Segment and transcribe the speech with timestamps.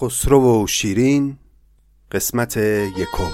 [0.00, 1.38] خسرو و شیرین
[2.12, 3.30] قسمت یکم.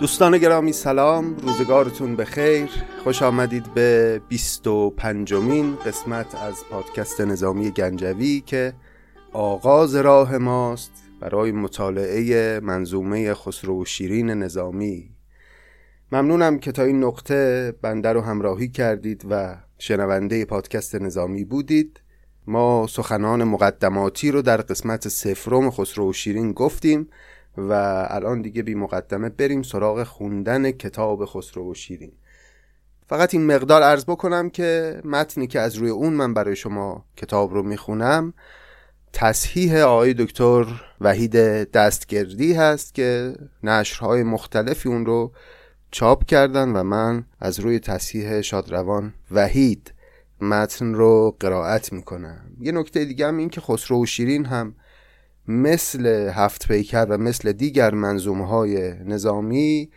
[0.00, 1.36] دوستان گرامی سلام.
[1.36, 2.68] روزگارتون بخیر.
[3.04, 8.74] خوش آمدید به 25 مین قسمت از پادکست نظامی گنجوی که
[9.38, 15.10] آغاز راه ماست برای مطالعه منظومه خسرو و شیرین نظامی.
[16.12, 22.00] ممنونم که تا این نقطه بنده رو همراهی کردید و شنونده پادکست نظامی بودید.
[22.46, 27.08] ما سخنان مقدماتی رو در قسمت سفرم خسرو و شیرین گفتیم
[27.56, 27.72] و
[28.10, 32.12] الان دیگه بی مقدمه بریم سراغ خوندن کتاب خسرو و شیرین.
[33.06, 37.54] فقط این مقدار عرض بکنم که متنی که از روی اون من برای شما کتاب
[37.54, 38.34] رو می‌خونم
[39.18, 40.64] تصحیح آقای دکتر
[41.00, 41.32] وحید
[41.70, 45.32] دستگردی هست که نشرهای مختلفی اون رو
[45.90, 49.94] چاپ کردن و من از روی تصحیح شادروان وحید
[50.40, 52.40] متن رو قرائت می‌کنم.
[52.60, 54.74] یه نکته دیگه هم این که خسرو و شیرین هم
[55.48, 59.90] مثل هفت پیکر و مثل دیگر منظومه های نظامی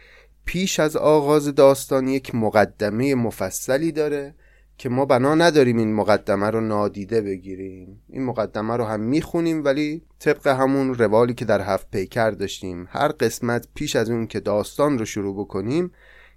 [0.45, 4.33] پیش از آغاز داستان یک مقدمه مفصلی داره
[4.79, 8.01] که ما بنا نداریم این مقدمه رو نادیده بگیریم.
[8.09, 13.07] این مقدمه رو هم می‌خونیم ولی طبق همون روالی که در هفت پیکر داشتیم هر
[13.07, 15.91] قسمت پیش از اون که داستان رو شروع بکنیم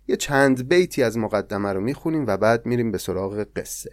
[0.09, 3.91] یه چند بیتی از مقدمه رو می‌خونیم و بعد میریم به سراغ قصه.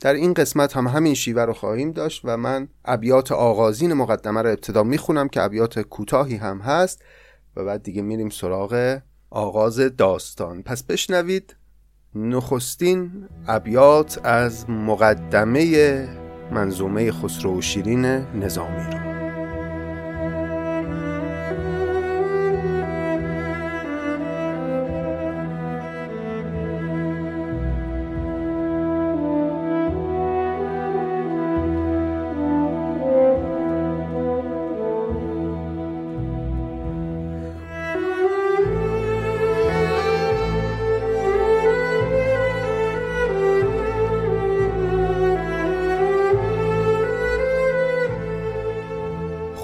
[0.00, 4.48] در این قسمت هم همین شیوه رو خواهیم داشت و من ابیات آغازین مقدمه رو
[4.48, 7.02] ابتدا می‌خونم که ابیات کوتاهی هم هست
[7.56, 8.98] و بعد دیگه میریم سراغ
[9.30, 10.62] آغاز داستان.
[10.62, 11.56] پس بشنوید
[12.16, 13.10] نخستین
[13.48, 16.08] ابیات از مقدمه
[16.52, 19.15] منظومه خسرو و شیرین نظامی رو.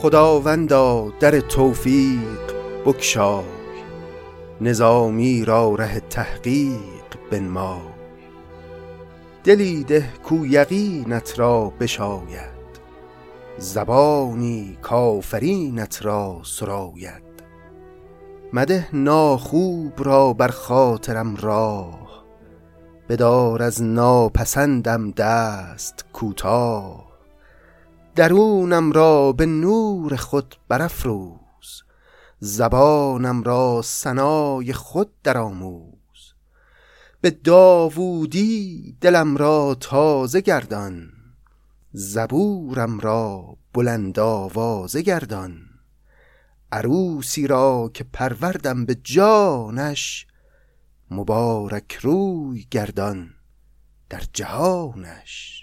[0.02, 2.52] خداوندا در توفیق
[2.86, 3.44] بکشای
[4.60, 7.80] نظامی را ره تحقیق بنمای.
[9.44, 12.52] دلی ده کو یقینت را بشاید
[13.58, 17.22] زبانی کافرینت را سراید.
[18.52, 22.24] مده ناخوب را بر خاطرم راه
[23.08, 27.11] بدار از ناپسندم دست کوتاه.
[28.14, 31.82] درونم را به نور خود برافروز.
[32.40, 36.34] زبانم را سنای خود درآموز.
[37.20, 41.12] به داوودی دلم را تازه گردان.
[41.92, 45.62] زبورم را بلند آوازه گردان.
[46.72, 50.26] عروسی را که پروردم به جانش
[51.10, 53.34] مبارک روی گردان
[54.10, 55.61] در جهانش.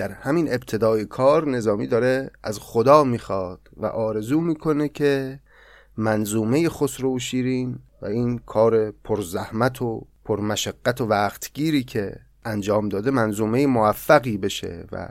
[0.00, 5.40] در همین ابتدای کار نظامی داره از خدا می‌خواد و آرزو می‌کنه که
[5.96, 13.10] منظومه خسرو و شیرین و این کار پرزحمت و پرمشقت و وقتگیری که انجام داده
[13.10, 15.08] منظومه موفقی بشه و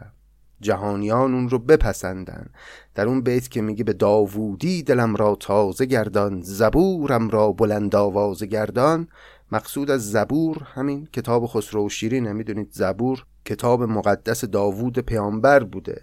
[0.61, 2.49] جهانیان اون رو بپسندن.
[2.95, 8.45] در اون بیت که میگه به داوودی دلم را تازه گردان زبورم را بلند آوازه
[8.45, 9.07] گردان
[9.51, 16.01] مقصود از زبور همین کتاب خسرو و شیرینه می‌دونید زبور کتاب مقدس داوود پیامبر بوده.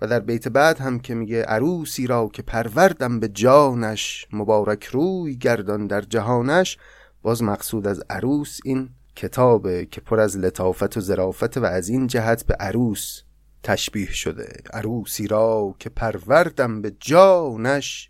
[0.00, 5.36] و در بیت بعد هم که میگه عروسی را که پروردم به جانش مبارک روی
[5.36, 6.78] گردان در جهانش
[7.22, 12.06] باز مقصود از عروس این کتابه که پر از لطافت و ظرافت و از این
[12.06, 13.22] جهت به عروس
[13.62, 14.62] تشبیه شده.
[14.72, 18.09] عروسی را که پروردم به جانش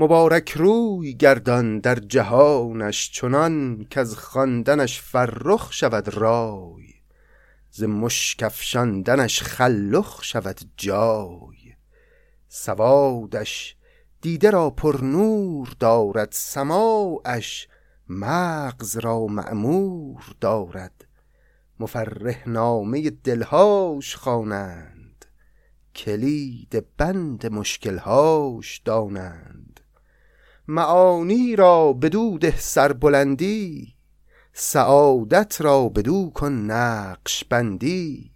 [0.00, 6.94] مبارک روی گردان در جهانش چنان که از خواندنش فرخ شود رای
[7.70, 11.74] ز مشکفشاندنش خلخ شود جای.
[12.48, 13.76] سوادش
[14.20, 17.68] دیده را پر نور دارد سماعش
[18.08, 21.06] مغز را معمور دارد.
[21.80, 25.24] مفرح نامه دلهاش خوانند
[25.94, 29.57] کلید بند مشکلهاش دانند.
[30.70, 33.94] معانی را بدو ده سربلندی
[34.52, 38.30] سعادت را بدو کن نقش بندی.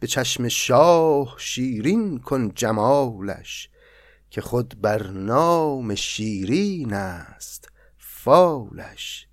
[0.00, 3.70] به چشم شاه شیرین کن جمالش
[4.30, 7.68] که خود بر نام شیرین است
[7.98, 9.26] فالش.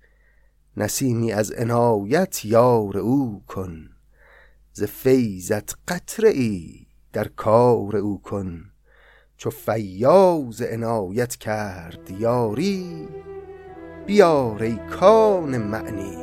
[0.76, 3.90] نسیمی از عنایت یار او کن
[4.72, 8.70] ز فیضت قطره ای در کار او کن.
[9.36, 13.08] چو فیاض عنایت کرد یاری
[14.06, 16.16] بیار ای کان معنی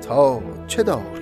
[0.00, 1.21] تا چه داری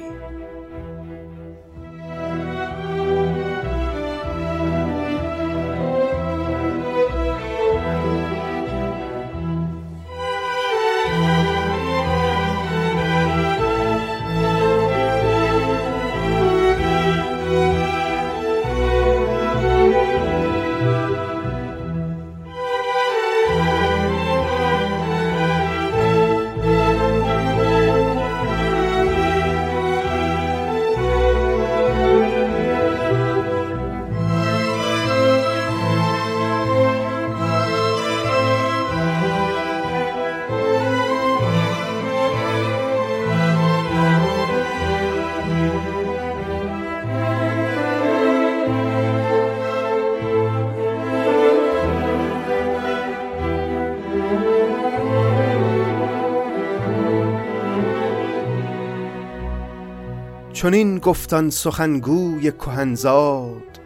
[60.60, 63.80] چنین گفتان سخنگوی کهنزاد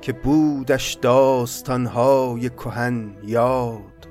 [0.00, 4.08] که بودش داستانهای کهن یاد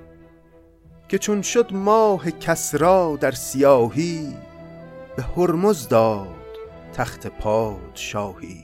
[1.07, 4.36] که چون شد ماه کسرا در سیاهی
[5.16, 6.28] به هرمز داد
[6.94, 8.63] تخت پادشاهی.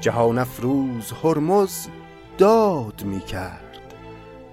[0.00, 1.86] جهان افروز هرمز
[2.38, 3.94] داد می کرد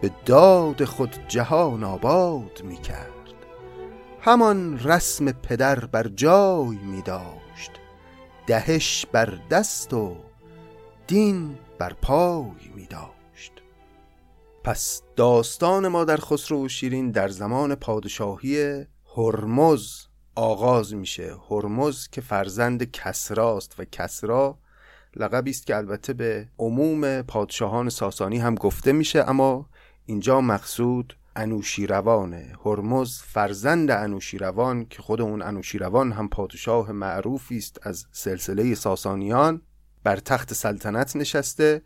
[0.02, 3.19] به داد خود جهان آباد می کرد
[4.22, 7.72] همان رسم پدر بر جای می داشت.
[8.48, 10.16] دهش بر دست و
[11.08, 13.52] دین بر پای می داشت.
[14.64, 18.86] پس داستان ما در خسرو و شیرین در زمان پادشاهی
[19.18, 20.06] هرمز
[20.36, 21.36] آغاز میشه.
[21.50, 24.58] هرمز که فرزند کسراست و کسرا
[25.16, 29.70] لقبی است که البته به عموم پادشاهان ساسانی هم گفته میشه اما
[30.06, 38.06] اینجا مقصود انوشیروانه هرمز فرزند انوشیروان که خود اون انوشیروان هم پادشاه معروفی است از
[38.12, 39.62] سلسله ساسانیان
[40.04, 41.82] بر تخت سلطنت نشسته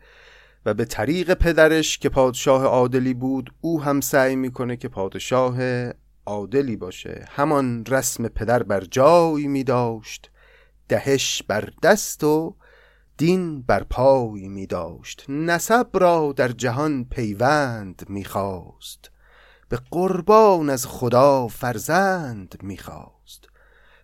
[0.66, 5.58] و به طریق پدرش که پادشاه عادلی بود او هم سعی می‌کنه که پادشاه
[6.26, 7.24] عادلی باشه.
[7.28, 10.30] همان رسم پدر بر جای می داشت
[10.88, 12.56] دهش بر دست و
[13.16, 19.10] دین بر پای می داشت نسب را در جهان پیوند می خواست
[19.68, 23.48] به قربان از خدا فرزند می‌خواست.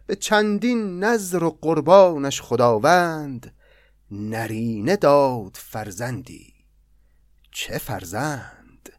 [0.07, 3.55] به چندین نظر و قربانش خداوند
[4.11, 6.55] نرینه داد فرزندی.
[7.53, 8.93] چه فرزند؟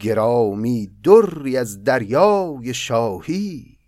[0.00, 3.78] گرامی دری از دریای شاهی.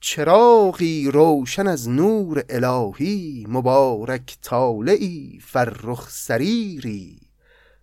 [0.00, 3.46] چراغی روشن از نور الهی.
[3.48, 7.20] مبارک طالعی فرخ سریری.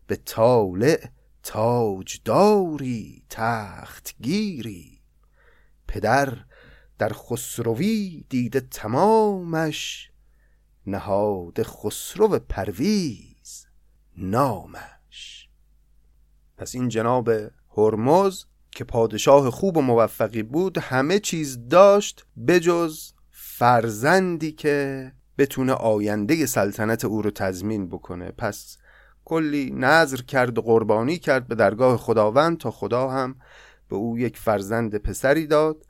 [0.07, 1.09] به طالع
[1.45, 4.99] تاجداری تختگیری.
[5.87, 6.37] پدر
[6.97, 10.11] در خسروی دیده تمامش
[10.87, 13.65] نهاد خسرو پرویز
[14.17, 15.49] نامش.
[16.57, 17.29] پس این جناب
[17.77, 26.45] هرمز که پادشاه خوب و موفقی بود همه چیز داشت بجز فرزندی که بتونه آینده
[26.45, 28.31] سلطنت او رو تضمین بکنه.
[28.31, 28.77] پس
[29.25, 33.35] کلی نظر کرد و قربانی کرد به درگاه خداوند تا خدا هم
[33.89, 35.85] به او یک فرزند پسری داد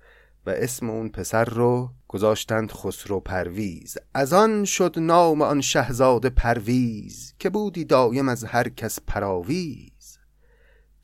[0.46, 3.98] و اسم اون پسر رو گذاشتند خسرو پرویز.
[4.14, 10.18] از آن شد نام آن شهزاده پرویز که بودی دایم از هر کس پراویز.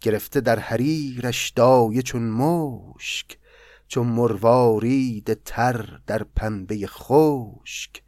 [0.01, 3.37] گرفته در حریرش دایه چون مشک
[3.87, 8.03] چون مروارید تر در پنبه خشک.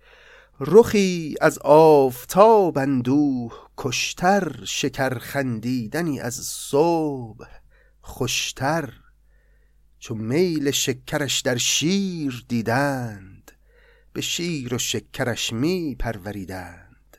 [0.60, 7.48] رخی از آفتاب اندوه کشتر شکر خندیدنی از صبح
[8.02, 8.94] خوشتر
[10.00, 13.52] چون میل شکرش در شیر دیدند
[14.14, 17.18] به شیر و شکرش می پروریدند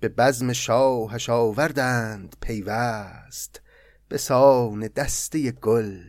[0.00, 3.60] به بزم شاهش آوردند پیوست
[4.08, 6.00] به سان دسته گل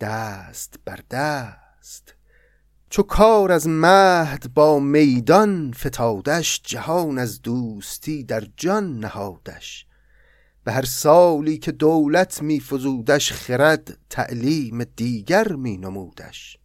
[0.00, 2.17] دست بر دست.
[2.90, 9.86] چو کار از مهد با میدان فتادش جهان از دوستی در جان نهادش.
[10.64, 16.58] به هر سالی که دولت می فزودش خرد تعلیم دیگر می نمودش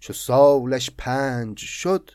[0.00, 2.10] چو سالش پنج شد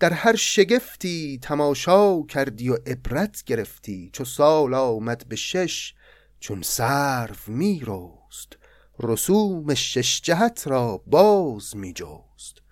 [0.00, 4.10] در هر شگفتی تماشا کردی و عبرت گرفتی.
[4.12, 5.94] چو سال آمد به شش
[6.40, 8.58] چون سرو می رست
[9.00, 12.63] رسوم شش جهت را باز می جست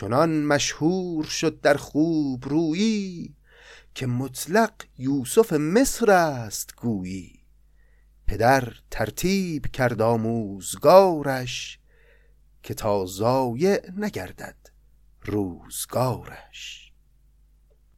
[0.00, 3.36] چنان مشهور شد در خوب رویی
[3.94, 7.44] که مطلق یوسف مصر است گویی.
[8.26, 11.78] پدر ترتیب کرد آموزگارش
[12.62, 14.56] که تا ضایع نگردد
[15.22, 16.92] روزگارش.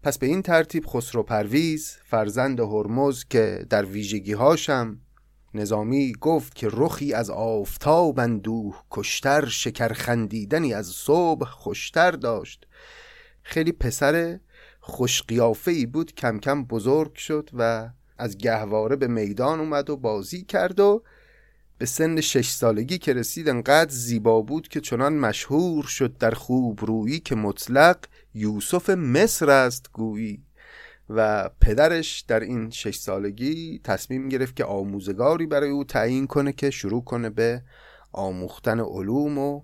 [0.02, 5.00] پس به این ترتیب خسرو پرویز فرزند هرمز که در ویژگی هاشم
[5.54, 12.66] نظامی گفت که رخی از آفتاب اندوه کشتر شکر خندیدنی از صبح خوشتر داشت.
[13.42, 14.38] خیلی پسر
[14.80, 15.22] خوش
[15.66, 20.80] ای بود کم کم بزرگ شد و از گهواره به میدان اومد و بازی کرد
[20.80, 21.02] و
[21.78, 26.84] به سن شش سالگی که رسید انقدر زیبا بود که چنان مشهور شد در خوب
[26.84, 27.98] رویی که مطلق
[28.34, 30.42] یوسف مصر است گویی.
[31.12, 36.70] و پدرش در این شش سالگی تصمیم گرفت که آموزگاری برای او تعیین کنه که
[36.70, 37.62] شروع کنه به
[38.12, 39.62] آموختن علوم و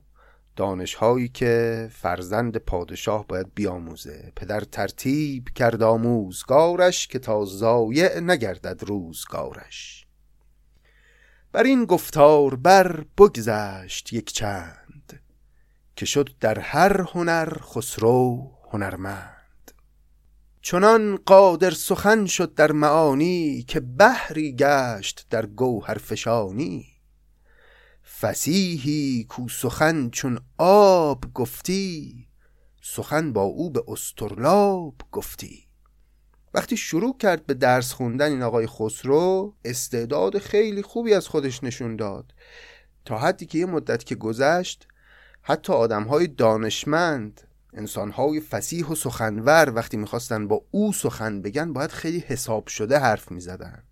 [0.56, 4.32] دانشهایی که فرزند پادشاه باید بیاموزه.
[4.36, 10.06] پدر ترتیب کرد آموزگارش که تا ضایع نگردد روزگارش.
[11.52, 15.20] بر این گفتار بر بگذشت یک چند
[15.96, 19.35] که شد در هر هنر خسرو هنرمند.
[20.66, 26.86] چنان قادر سخن شد در معانی که بحری گشت در گوهر فشانی.
[28.20, 32.28] فسیحی کو سخن چون آب گفتی
[32.82, 35.68] سخن با او به استرلاب گفتی.
[36.54, 41.96] وقتی شروع کرد به درس خوندن این آقای خسرو استعداد خیلی خوبی از خودش نشون
[41.96, 42.34] داد.
[43.04, 44.88] تا حدی که یه مدت که گذشت
[45.42, 47.45] حتی های دانشمند
[48.12, 53.30] های فسیح و سخنور وقتی می‌خواستن با او سخن بگن باید خیلی حساب شده حرف
[53.30, 53.82] می‌زدن.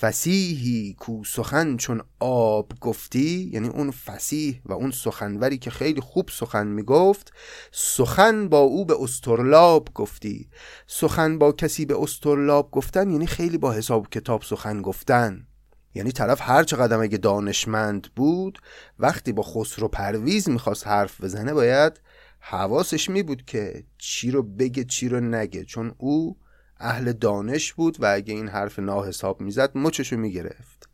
[0.00, 6.28] فسیحی کو سخن چون آب گفتی یعنی اون فسیح و اون سخنوری که خیلی خوب
[6.32, 7.32] سخن می‌گفت
[7.72, 10.48] سخن با او به استرلاب گفتی.
[10.86, 15.46] سخن با کسی به استرلاب گفتن یعنی خیلی با حساب کتاب سخن گفتن.
[15.94, 18.58] یعنی طرف هر چقدر اگه دانشمند بود
[18.98, 22.00] وقتی با خسرو پرویز می‌خواست حرف بزنه باید
[22.46, 25.64] حواسش می بود که چی رو بگه چی رو نگه.
[25.64, 26.36] چون او
[26.80, 30.88] اهل دانش بود و اگه این حرف ناحساب می‌زد مچشو می‌گرفت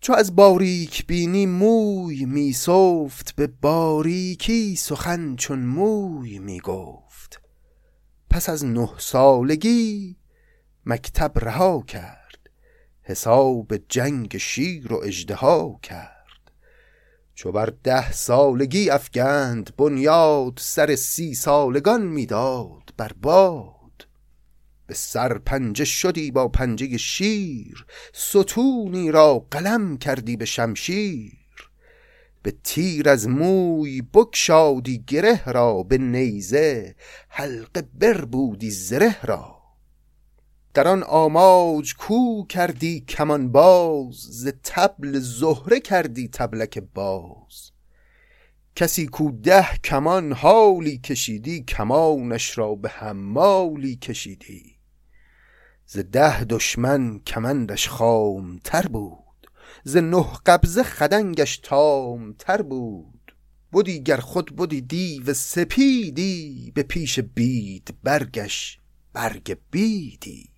[0.00, 7.40] چو از باریک بینی موی میسفت به باریکی سخن چون موی می‌گفت
[8.30, 10.16] پس از نه سالگی
[10.86, 12.50] مکتب رها کرد
[13.02, 16.11] حساب جنگ شیر و اجدها کرد.
[17.34, 24.06] چو بر ده سالگی افگند بنیاد سر سی سالگان می‌داد بر باد.
[24.86, 31.38] به سر پنجه شدی با پنجه شیر ستونی را قلم کردی به شمشیر.
[32.42, 36.94] به تیر از موی بکشادی گره را به نیزه
[37.28, 39.61] حلقه بودی زره را.
[40.74, 47.70] در آن آماج کو کردی کمان باز ز تبل زهره کردی تبلک باز.
[48.76, 54.78] کسی کو ده کمان حالی کشیدی کمانش را به حمالی کشیدی.
[55.86, 59.50] ز ده دشمن کمندش خام تر بود
[59.84, 63.34] ز نه قبضه خدنگش تام تر بود.
[63.72, 68.78] بودی گر خود بودی دیو سپیدی به پیش بید برگش
[69.12, 70.51] برگ بیدی.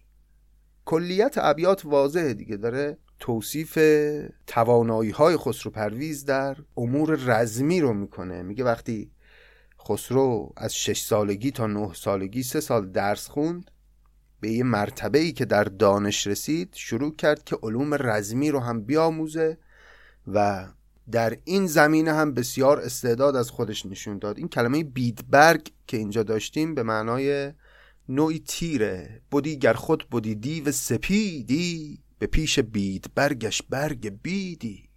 [0.85, 2.57] کلیت ابیات واضحه دیگه.
[2.57, 3.79] داره توصیف
[4.47, 8.43] توانایی های خسرو پرویز در امور رزمی رو می‌کنه.
[8.43, 9.11] میگه وقتی
[9.88, 13.71] خسرو از شش سالگی تا نه سالگی سه سال درس خوند
[14.41, 18.81] به یه مرتبه ای که در دانش رسید شروع کرد که علوم رزمی رو هم
[18.81, 19.59] بیاموزه
[20.26, 20.69] و
[21.11, 24.38] در این زمینه هم بسیار استعداد از خودش نشون داد.
[24.38, 27.53] این کلمه بیدبرگ که اینجا داشتیم به معنای
[28.08, 29.20] نوعی تیره.
[29.30, 34.88] بودی گر خود بودی دیو سپیدی به پیش بید برگش برگ بیدی.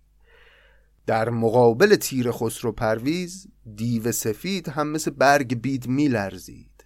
[1.06, 6.86] در مقابل تیر خسرو پرویز دیو سفید هم مثل برگ بید میلرزید.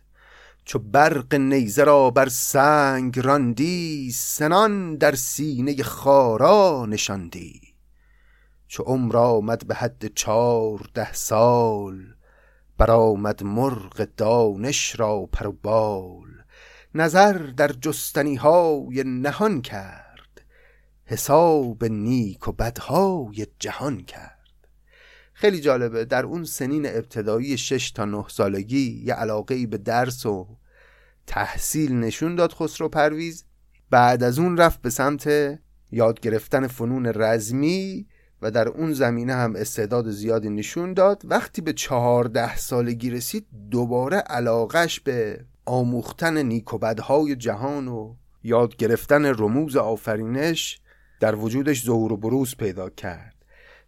[0.66, 7.62] چو برق نیزه را بر سنگ راندی سنان در سینه خارا نشاندی.
[8.68, 12.14] چو عمر آمد به حد چارده سال
[12.82, 16.44] برآمد مرغ دانش را پر و بال.
[16.96, 20.42] نظر در جستنی های نهان کرد.
[21.06, 24.68] حساب نیک و بدهای جهان کرد.
[25.34, 30.58] خیلی جالبه در اون سنین ابتدایی 6 تا 9 سالگی یه علاقه به درس و
[31.28, 33.46] تحصیل نشون داد خسرو پرویز.
[33.90, 35.28] بعد از اون رفت به سمت
[35.92, 38.08] یاد گرفتن فنون رزمی
[38.42, 41.22] و در اون زمینه هم استعداد زیادی نشون داد.
[41.26, 49.76] وقتی به چهارده سالگی رسید دوباره علاقش به آموختن نیکوبدهای جهان و یاد گرفتن رموز
[49.76, 50.80] آفرینش
[51.20, 53.36] در وجودش ظهور و بروز پیدا کرد.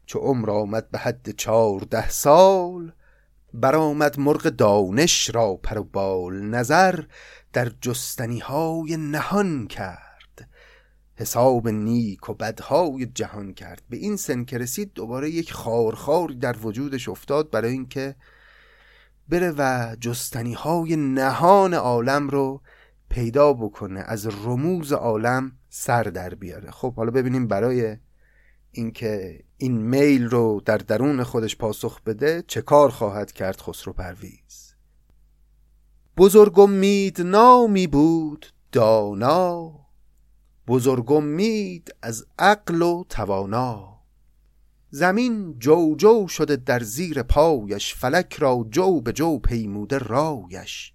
[0.06, 2.92] چو عمر آمد به حد چهارده سال
[3.54, 7.04] برآمد مرغ دانش را پر و بال نظر
[7.54, 10.13] در جستنی های نهان کرد.
[11.16, 13.82] حساب نیک و بدهای جهان کرد.
[13.90, 18.16] به این سن که رسید دوباره یک خارخاری در وجودش افتاد برای اینکه
[19.30, 22.62] بره و جستنی های نهان عالم رو
[23.10, 26.72] پیدا بکنه از رموز عالم سر در بیاره.
[26.72, 27.98] خب حالا ببینیم برای
[28.72, 34.74] اینکه این میل رو در درون خودش پاسخ بده چه کار خواهد کرد خسرو پرویز؟
[36.18, 39.83] بزرگم مید نامی بود دانا
[40.68, 44.00] بزرگم مید از عقل و توانا.
[44.90, 50.94] زمین جو جو شده در زیر پایش فلک را جو به جو پیموده رایش.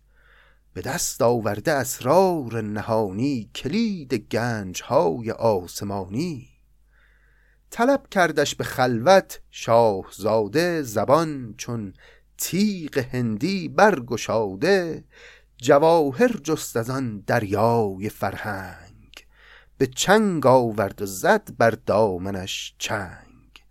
[0.73, 6.49] به دست آورده اسرار نهانی کلید گنج های آسمانی.
[7.71, 11.95] طلب کردش به خلوت شاهزاده زبان چون
[12.39, 15.05] تیغ هندی برگشاده
[15.57, 18.88] جواهر جست از آن دریای فرهنگ.
[19.79, 23.65] به چنگ آورد و زد بر دامنش چنگ.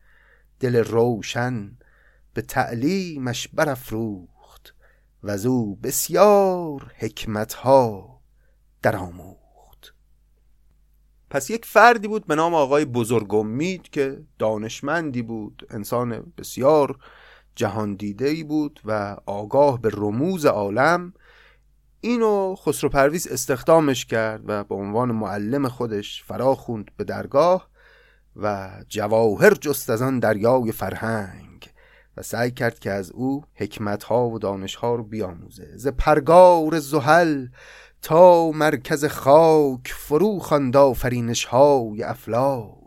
[0.59, 1.77] دل روشن
[2.33, 4.75] به تعلیمش برافروخت
[5.23, 8.19] و از او بسیار حکمتها
[8.81, 9.93] درآموخت.
[11.29, 16.99] پس یک فردی بود به نام آقای بزرگ امید که دانشمندی بود انسان بسیار
[17.55, 21.13] جهان دیده ای بود و آگاه به رموز عالم
[22.01, 27.69] اینو خسرو پرویز استخدامش کرد و به عنوان معلم خودش فرا خوند به درگاه
[28.35, 31.69] و جواهر جست از آن دریای فرهنگ
[32.17, 35.77] و سعی کرد که از او حکمتها و دانشها رو بیاموزه.
[35.77, 37.47] ز پرگار زحل
[38.01, 42.77] تا مرکز خاک فرو خواند آفرینش های افلاک.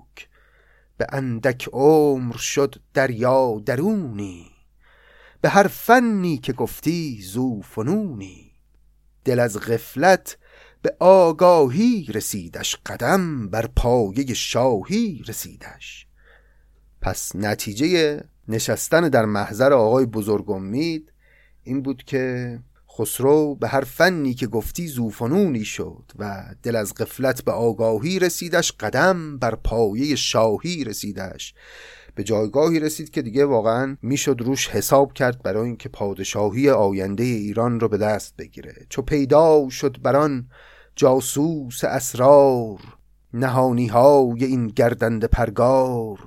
[1.00, 4.50] به اندک عمر شد دریا درونی
[5.40, 8.49] به هر فنی که گفتی زو فنونی
[9.24, 10.38] دل از غفلت
[10.82, 16.06] به آگاهی رسیدش قدم بر پایه شاهی رسیدش.
[17.00, 21.12] پس نتیجه نشستن در محضر آقای بزرگ امید
[21.62, 22.58] این بود که
[22.98, 28.72] خسرو به هر فنی که گفتی زوفنونی شد و دل از قفلت به آگاهی رسیدش
[28.72, 31.54] قدم بر پایه شاهی رسیدش.
[32.14, 37.80] به جایگاهی رسید که دیگه واقعا می‌شد روش حساب کرد برای اینکه پادشاهی آینده ایران
[37.80, 38.86] رو به دست بگیره.
[38.88, 40.48] چو پیدا شد بران
[40.96, 42.78] جاسوس اسرار
[43.34, 46.18] نهانی های این گردند پرگار.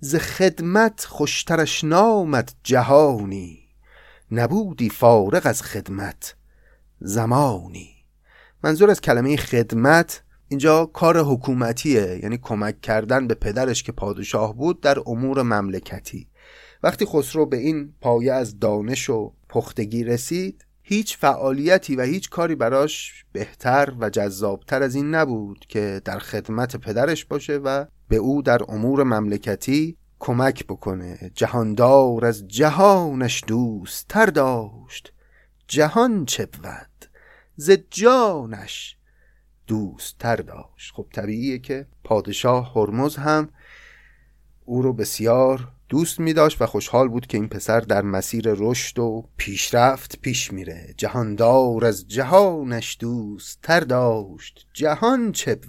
[0.00, 3.58] ز خدمت خوشترش نامد جهانی
[4.30, 6.34] نبودی فارغ از خدمت
[7.00, 7.90] زمانی.
[8.64, 10.22] منظور از کلمه خدمت
[10.52, 16.28] اینجا کار حکومتیه یعنی کمک کردن به پدرش که پادشاه بود در امور مملکتی.
[16.82, 22.54] وقتی خسرو به این پایه از دانش و پختگی رسید هیچ فعالیتی و هیچ کاری
[22.54, 28.42] براش بهتر و جذابتر از این نبود که در خدمت پدرش باشه و به او
[28.42, 31.30] در امور مملکتی کمک بکنه.
[31.34, 35.12] جهاندار از جهانش دوست تر داشت.
[35.68, 37.10] جهان چه بود؟
[37.56, 38.96] ز جانش
[39.72, 40.94] دوست تر داشت.
[40.94, 43.48] خب طبیعیه که پادشاه هرمز هم
[44.64, 48.98] او رو بسیار دوست می داشت و خوشحال بود که این پسر در مسیر رشد
[48.98, 50.94] و پیشرفت پیش میره.
[50.96, 54.66] جهاندار از جهانش دوست تر داشت.
[54.72, 55.60] جهان چه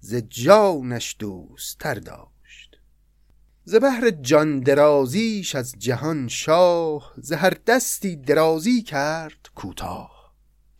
[0.00, 2.80] ز جانش دوست تر داشت.
[3.64, 10.17] ز بهر جان درازیش از جهان شاه ز هر دستی درازی کرد کوتاه.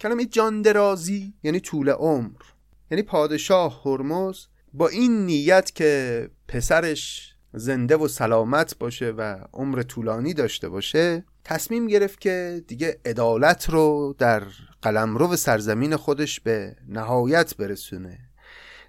[0.00, 2.42] کلمه جان درازی یعنی طول عمر
[2.90, 10.34] یعنی پادشاه هرمز با این نیت که پسرش زنده و سلامت باشه و عمر طولانی
[10.34, 14.42] داشته باشه تصمیم گرفت که دیگه عدالت رو در
[14.82, 18.18] قلمرو سرزمین خودش به نهایت برسونه.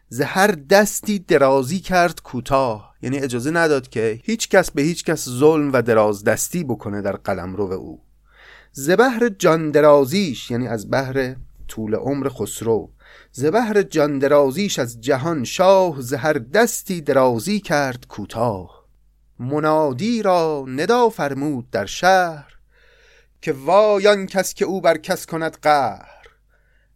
[0.10, 5.30] ز هر دستی درازی کرد کوتاه یعنی اجازه نداد که هیچ کس به هیچ کس
[5.30, 8.09] ظلم و دراز دستی بکنه در قلم رو او.
[8.71, 9.71] ز بهر جان
[10.51, 11.36] یعنی از بهر
[11.67, 12.89] طول عمر خسرو.
[13.32, 14.19] ز بهر جان
[14.79, 18.86] از جهان شاه ز هر دستی درازی کرد کوتاه.
[19.39, 22.53] منادی را ندا فرمود در شهر
[23.41, 26.19] که وایان کس که او بر کس کند قهر.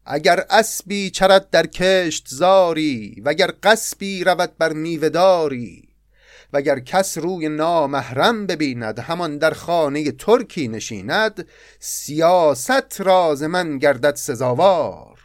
[0.05, 5.92] اگر اسبی چرد در کشت زاری وگر قصبی رود بر میوهداری
[6.53, 11.47] وگر کس روی نامحرم ببیند همان در خانه ترکی نشیند
[11.79, 15.19] سیاست راز من گردد سزاوار.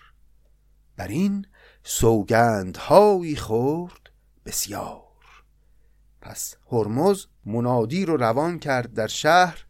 [0.97, 1.47] بر این
[1.85, 4.11] سوگندهایی خورد
[4.47, 5.03] بسیار.
[6.21, 9.65] پس هرمز منادی رو روان کرد در شهر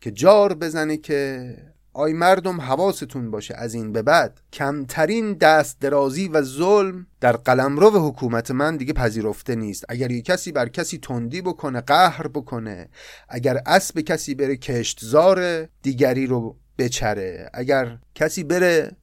[0.00, 1.56] که جار بزنه که
[1.98, 4.40] آی مردم حواستون باشه از این به بعد.
[4.52, 9.84] کمترین دست درازی و ظلم در قلمرو حکومت من دیگه پذیرفته نیست.
[9.88, 12.88] اگر یک کسی بر کسی تندی بکنه قهر بکنه
[13.28, 17.50] اگر اسب کسی بره کشتزار دیگری رو بچره.
[17.54, 18.96] اگر کسی بره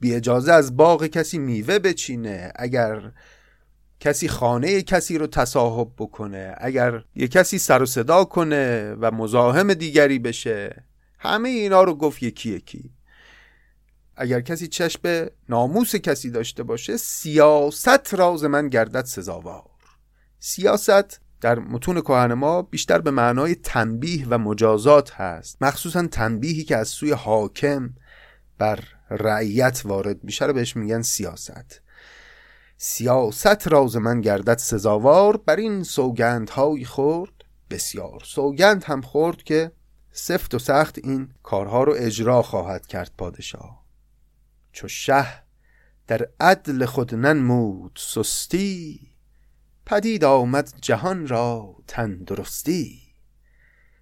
[0.00, 2.52] بی اجازه از باغ کسی میوه بچینه.
[2.56, 3.12] اگر
[4.00, 6.54] کسی خانه کسی رو تصاحب بکنه.
[6.58, 10.91] اگر یه کسی سر و صدا کنه و مزاحم دیگری بشه.
[11.22, 12.90] همه اینا رو گفت یکی یکی.
[14.16, 19.70] اگر کسی چشم ناموس کسی داشته باشه سیاست راز من گردد سزاوار.
[20.38, 25.62] سیاست در متون کهن ما بیشتر به معنای تنبیه و مجازات هست.
[25.62, 27.90] مخصوصا تنبیهی که از سوی حاکم
[28.58, 31.80] بر رعیت وارد میشه رو بهش میگن سیاست.
[32.76, 35.36] سیاست راز من گردد سزاوار.
[35.36, 37.32] بر این سوگندهایی خورد.
[37.70, 39.72] بسیار سوگند هم خورد که
[40.12, 43.84] سفت و سخت این کارها رو اجرا خواهد کرد پادشاه.
[44.72, 45.26] چو شه
[46.06, 49.00] در عدل خود ننمود سستی
[49.86, 53.02] پدید آمد جهان را تندرستی.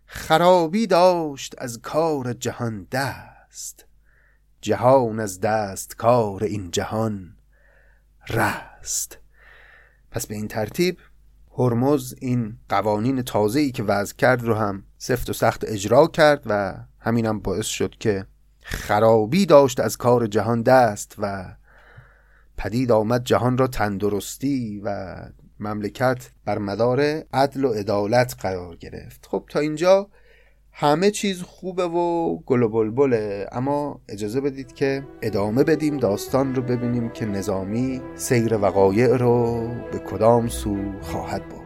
[0.07, 3.87] خرابی داشت از کار جهان دست
[4.61, 7.37] جهان از دست کار این جهان
[8.29, 9.19] رست.
[10.11, 10.99] پس به این ترتیب
[11.61, 16.75] هرمز این قوانین تازه‌ای که وضع کرد رو هم سفت و سخت اجرا کرد و
[16.99, 18.27] همینم باعث شد که
[18.63, 21.55] خرابی داشت از کار جهان دست و
[22.57, 25.17] پدید آمد جهان را تندرستی و
[25.61, 27.01] مملکت بر مدار
[27.33, 29.27] عدل و عدالت قرار گرفت.
[29.31, 30.09] خب تا اینجا
[30.73, 33.47] همه چیز خوبه و گل و بلبله.
[33.53, 39.99] اما اجازه بدید که ادامه بدیم داستان رو ببینیم که نظامی سیر وقایع رو به
[39.99, 41.60] کدام سو خواهد بود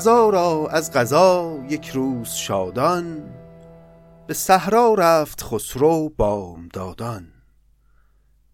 [0.00, 3.34] قضا را از قضا یک روز شادان
[4.26, 7.32] به صحرا رفت خسرو بامدادان.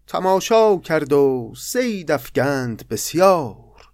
[0.06, 3.90] تماشا کرد و سید افگند بسیار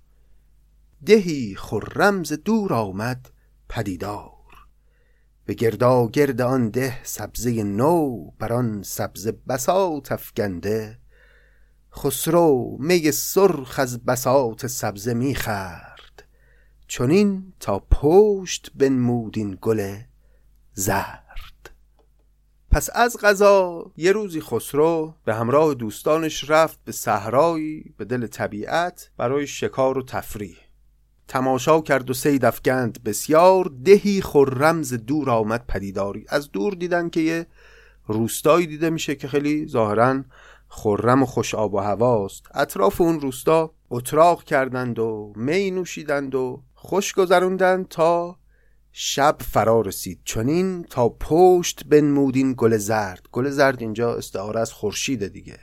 [1.07, 3.31] دهی خرم ز دور آمد
[3.69, 4.67] پدیدار.
[5.45, 10.99] به گردا گرد آن ده سبزه نو بر آن سبزه بساط افگنده
[11.95, 15.92] خسرو می سرخ از بساط سبزه میخر
[16.93, 19.97] چونین تا پشت بنمود این گل
[20.73, 21.71] زرد.
[22.71, 29.11] پس از غذا یه روزی خسرو به همراه دوستانش رفت به صحرایی به دل طبیعت
[29.17, 30.57] برای شکار و تفریح.
[31.29, 36.27] تماشا کرد و سید افگند بسیار دهی خرمز دور آمد پدیداری.
[36.29, 37.47] از دور دیدن که یه
[38.07, 40.23] روستایی دیده میشه که خیلی ظاهرا
[40.69, 42.47] خرم و خوش آب و هواست.
[42.55, 48.37] اطراف اون روستا اتراق کردند و می نوشیدند و خوش گذروندن تا
[48.93, 50.21] شب فرا رسید.
[50.25, 53.27] چنین تا پشت بنمودین گل زرد.
[53.33, 55.59] گل زرد اینجا استعاره از خورشید دیگه.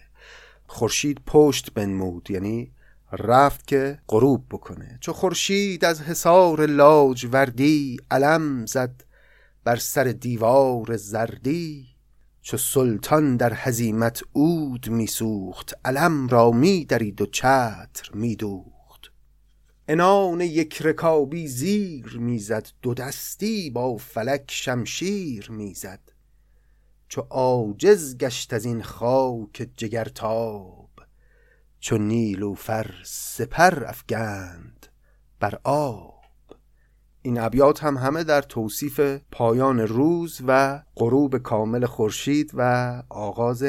[0.67, 2.71] خورشید پشت بنمود یعنی
[3.11, 4.97] رفت که غروب بکنه.
[5.01, 9.03] چو خورشید از حصار لاج وردی علم زد
[9.63, 11.87] بر سر دیوار زردی
[12.41, 15.73] چو سلطان در هزیمت عود میسوخت.
[15.85, 18.78] علم را میدرید و چتر میدوخت.
[19.91, 25.99] انان یک رکابی زیر می‌زد دو دستی با فلک شمشیر می‌زد.
[27.07, 30.89] چو عاجز گشت از این خاک جگرتاب
[31.79, 34.87] چو نیلوفر سپر افگند
[35.39, 36.23] بر آب.
[37.21, 38.99] این ابیات هم همه در توصیف
[39.31, 43.63] پایان روز و غروب کامل خورشید و آغاز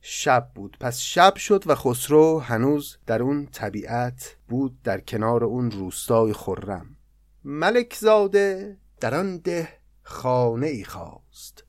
[0.00, 0.76] شب بود.
[0.80, 6.96] پس شب شد و خسرو هنوز در اون طبیعت بود در کنار اون روستای خرم.
[7.44, 9.68] ملک زاده در آن ده
[10.02, 11.64] خانه ای خواست.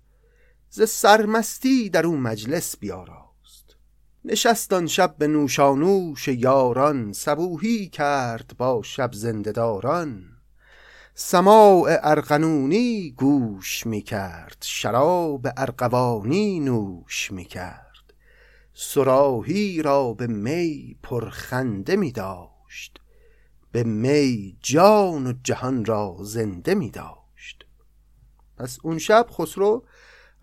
[0.70, 3.76] ز سرمستی در اون مجلس بیاراست.
[4.26, 10.26] نشست آن شب به نوشانوش یاران صبوهی کرد با شب زندهداران.
[11.14, 17.89] سماع ارغنونی گوش می کرد شراب ارغوانی نوش می کرد
[18.82, 23.02] سراهی را به می پرخنده می داشت.
[23.72, 27.66] به می جان و جهان را زنده می داشت.
[28.58, 29.84] پس اون شب خسرو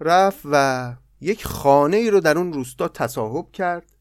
[0.00, 3.92] رفت و یک خانه ای رو در اون روستا تصاحب کرد.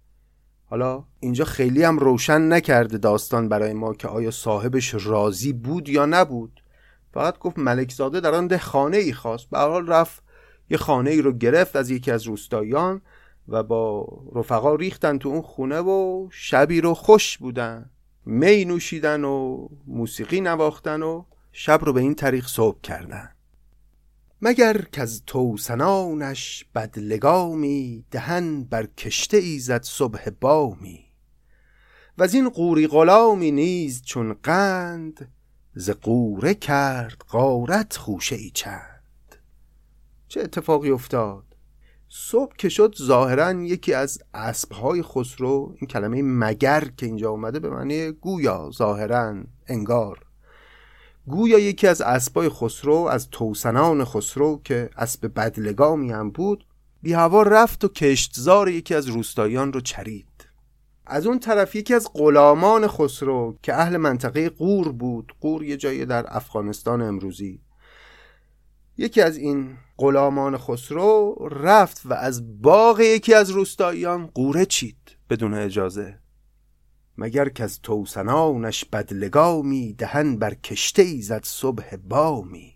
[0.65, 6.05] حالا اینجا خیلی هم روشن نکرده داستان برای ما که آیا صاحبش راضی بود یا
[6.05, 6.63] نبود.
[7.13, 9.49] فقط گفت ملکزاده در آن ده خانه ای خواست.
[9.49, 10.23] به حال رفت
[10.69, 13.01] یه خانه ای رو گرفت از یکی از روستایان
[13.47, 17.89] و با رفقا ریختن تو اون خونه و شبی رو خوش بودن.
[18.25, 23.29] می نوشیدن و موسیقی نواختن و شب رو به این طریق صبح کردن.
[24.41, 31.05] مگر که از توسنانش بدلگامی دهن بر کشته ای زد صبح بامی؟
[32.17, 35.31] و از این قوری غلامی نیز چون قند
[35.75, 39.35] ز قوره کرد غارت خوشه ای چند.
[40.27, 41.54] چه اتفاقی افتاد؟
[42.09, 47.69] صبح که شد ظاهرا یکی از اسبهای خسرو این کلمه مگر که اینجا اومده به
[47.69, 50.19] معنی گویا ظاهرا انگار.
[51.27, 56.65] گویا یکی از اسبای خسرو از توسنان خسرو که اسب بدلگامی هم بود
[57.01, 60.47] بی هوا رفت و کشتزار یکی از روستاییان رو چرید.
[61.05, 66.05] از اون طرف یکی از غلامان خسرو که اهل منطقه قور بود قور یه جایی
[66.05, 67.64] در افغانستان امروزی.
[68.97, 75.53] یکی از این غلامان خسرو رفت و از باغ یکی از روستاییان قوره چید بدون
[75.53, 76.19] اجازه.
[77.17, 82.75] مگر که از توسنانش بدلگامی دهن بر کشته ای زد صبح بامی؟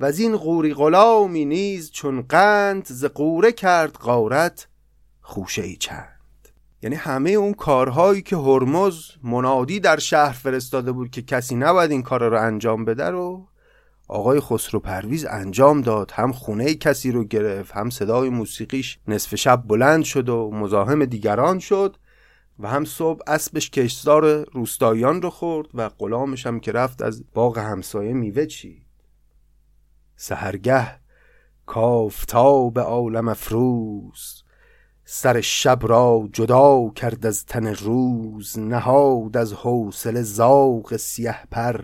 [0.00, 4.68] و از این قوری غلامی نیز چون قند ز قوره کرد غارت
[5.20, 6.18] خوشه ای چند.
[6.82, 12.02] یعنی همه اون کارهایی که هرمز منادی در شهر فرستاده بود که کسی نباید این
[12.02, 13.47] کار رو انجام بده رو
[14.08, 16.10] آقای خسرو پرویز انجام داد.
[16.10, 21.58] هم خونه کسی رو گرفت هم صدای موسیقیش نصف شب بلند شد و مزاحم دیگران
[21.58, 21.96] شد
[22.58, 27.58] و هم صبح اسبش کشتزار روستاییان رو خورد و غلامش هم که رفت از باغ
[27.58, 28.86] همسایه میوه چید.
[30.16, 31.00] سهرگه
[31.66, 34.42] کافتاب عالم افروز
[35.04, 41.80] سر شب را جدا کرد از تن روز نهاد از حوصله زاغ سیه پر.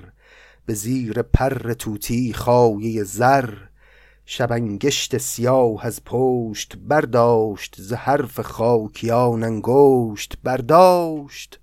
[0.66, 3.54] به زیر پر توتی خایه زر.
[4.26, 11.60] شبنگشت سیاه از پشت برداشت ز حرف خاکیان انگشت برداشت.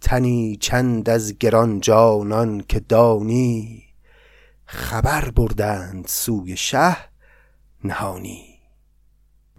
[0.00, 3.84] تنی چند از گران جانان که دانی
[4.66, 6.96] خبر بردند سوی شه
[7.84, 8.58] نهانی.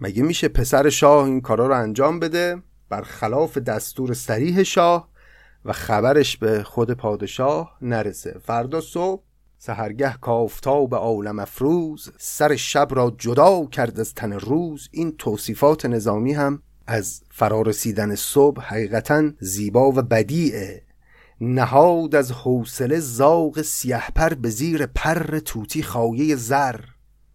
[0.00, 5.11] مگه میشه پسر شاه این کارا رو انجام بده؟ برخلاف دستور سریح شاه
[5.64, 8.40] و خبرش به خود پادشاه نرسه.
[8.44, 9.22] فردا صبح
[9.58, 14.88] سهرگه کافتاب عالم افروز سر شب را جدا کرد از تن روز.
[14.92, 20.82] این توصیفات نظامی هم از فرارسیدن صبح حقیقتا زیبا و بدیعه
[21.40, 26.80] نهاد از حوصله زاغ سیهپر به زیر پر توتی خایه زر.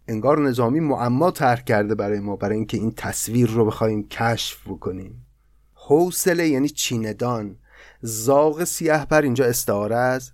[0.08, 5.26] انگار نظامی معما طرح کرده برای ما برای اینکه این تصویر رو بخوایم کشف بکنیم.
[5.74, 7.56] حوصله یعنی چیندان.
[8.00, 10.32] زاغ سیاه پر اینجا استعاره از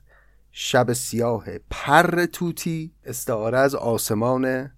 [0.53, 4.71] شب سیاه پر توتی استعاره از آسمان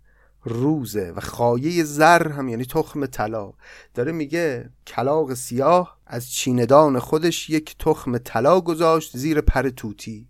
[0.43, 3.53] روزه و خایه زر هم یعنی تخم طلا.
[3.95, 10.29] داره میگه کلاق سیاه از چیندان خودش یک تخم طلا گذاشت زیر پر توتی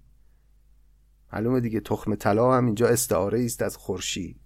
[1.33, 4.41] معلومه دیگه تخم طلا هم اینجا استعاره است از خورشید.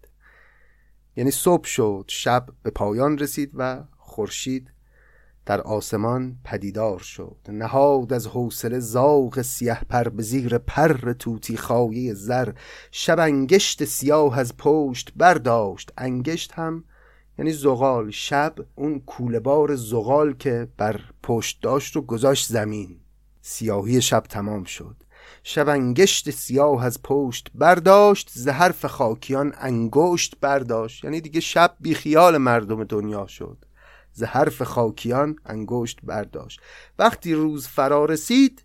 [1.17, 4.71] یعنی صبح شد شب به پایان رسید و خورشید
[5.47, 12.15] در آسمان پدیدار شد نهاد از حوصله زاغ سیه پر به زیر پر توتی خایه
[12.15, 12.53] زر.
[12.91, 16.85] شب انگشت سیاه از پشت برداشت انگشت هم
[17.39, 18.11] یعنی زغال.
[18.11, 23.01] شب اون کولبار زغال که بر پشت داشت و گذاشت زمین.
[23.43, 24.97] سیاهی شب تمام شد.
[25.43, 31.05] شب انگشت سیاه از پشت برداشت ز حرف خاکیان انگشت برداشت.
[31.05, 33.65] یعنی دیگه شب بیخیال مردم دنیا شد.
[34.13, 36.61] ز حرف خاکیان انگشت برداشت.
[36.99, 38.65] وقتی روز فرا رسید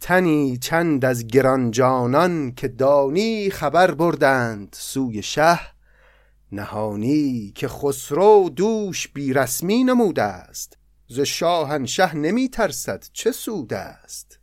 [0.00, 5.60] تنی چند از گرانجانان که دانی خبر بردند سوی شه
[6.52, 10.78] نهانی که خسرو دوش بیرسمی نموده است
[11.08, 14.38] ز شاهنشه نمی ترسد چه سود است.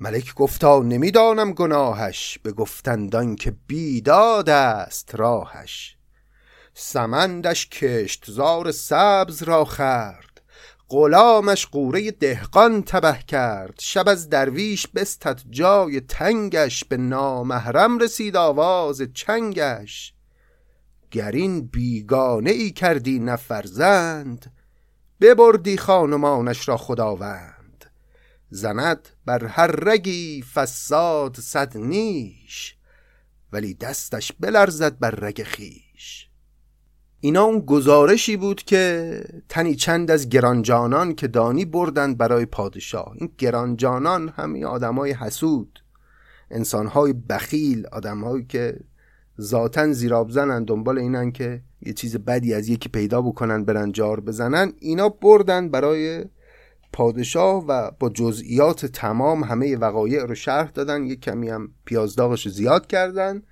[0.00, 5.96] ملک گفتا نمی‌دانم گناهش به گفتندان که بیداد است راهش.
[6.74, 10.32] سمندش کشت زار سبز را خرد
[10.92, 13.74] غلامش قوره دهقان تبه کرد.
[13.80, 16.84] شب از درویش بستد جای تنگش.
[16.84, 20.14] به نامحرم رسید آواز چنگش.
[21.10, 24.52] گر این بیگانه ای کردی نفرزند
[25.20, 27.84] ببردی خانمانش را خداوند.
[28.50, 32.76] زند بر هر رگی فساد صد نیش.
[33.52, 35.81] ولی دستش بلرزد بر رگ خیش
[37.24, 43.12] اینا اون گزارشی بود که تنی چند از گرانجانان که دانی بردند برای پادشاه.
[43.18, 45.78] این گرانجانان همین آدمای حسود
[46.50, 48.80] انسانهای بخیل آدمهایی که
[49.40, 54.20] ذاتا زیراب زنن دنبال اینن که یه چیز بدی از یکی پیدا بکنن برن جار
[54.20, 54.72] بزنن.
[54.80, 56.24] اینا بردن برای
[56.92, 61.06] پادشاه و با جزئیات تمام همه وقایع رو شرح دادن.
[61.06, 63.42] یه کمی هم پیازداغش رو زیاد کردن.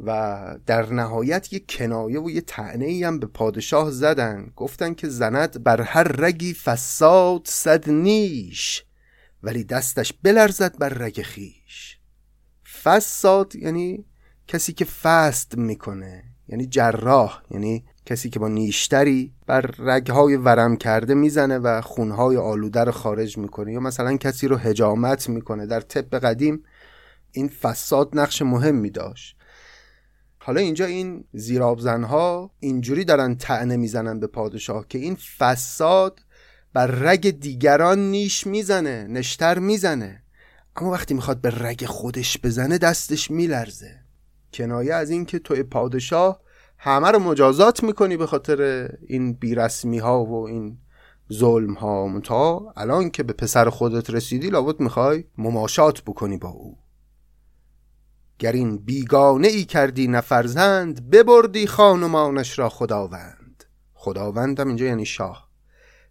[0.00, 4.52] و در نهایت یه کنایه و یه تعنه ای هم به پادشاه زدن.
[4.56, 8.84] گفتن که زند بر هر رگی فساد صد نیش
[9.42, 11.98] ولی دستش بلرزد بر رگ خیش.
[12.82, 14.04] فساد یعنی
[14.48, 21.14] کسی که فست می‌کنه یعنی جراح یعنی کسی که با نیشتری بر رگهای ورم کرده
[21.14, 23.72] می‌زنه و خونهای آلوده رو خارج می‌کنه.
[23.72, 25.66] یا مثلا کسی رو هجامت می‌کنه.
[25.66, 26.62] در طب قدیم
[27.32, 29.33] این فساد نقش مهمی داشت.
[30.46, 36.20] حالا اینجا این زیرابزنها اینجوری دارن تعنه می‌زنن به پادشاه که این فساد
[36.72, 40.22] بر رگ دیگران نیش می‌زنه نشتر می‌زنه.
[40.76, 44.00] اما وقتی می‌خواد به رگ خودش بزنه دستش میلرزه.
[44.52, 46.40] کنایه از این که توی پادشاه
[46.78, 50.78] همه رو مجازات می‌کنی به خاطر این بیرسمی ها و این
[51.32, 56.83] ظلم ها منتها الان که به پسر خودت رسیدی لابد می‌خوای مماشات بکنی با او.
[58.38, 63.64] گر این بیگانه ای کردی نفرزند ببردی خانمانش را خداوند.
[63.94, 65.48] خداوندم اینجا یعنی شاه.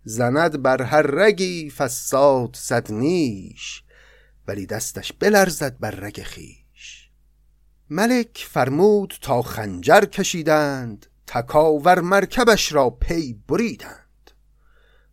[0.04, 3.84] زند بر هر رگی فساد صد نیش
[4.48, 7.10] ولی دستش بلرزد بر رگ خیش
[7.90, 14.32] ملک فرمود تا خنجر کشیدند تکاور مرکبش را پی بریدند.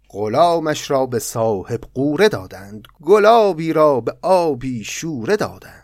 [0.09, 5.80] غلامش را به صاحب قوره دادند گلابی را به آبی شوره دادند.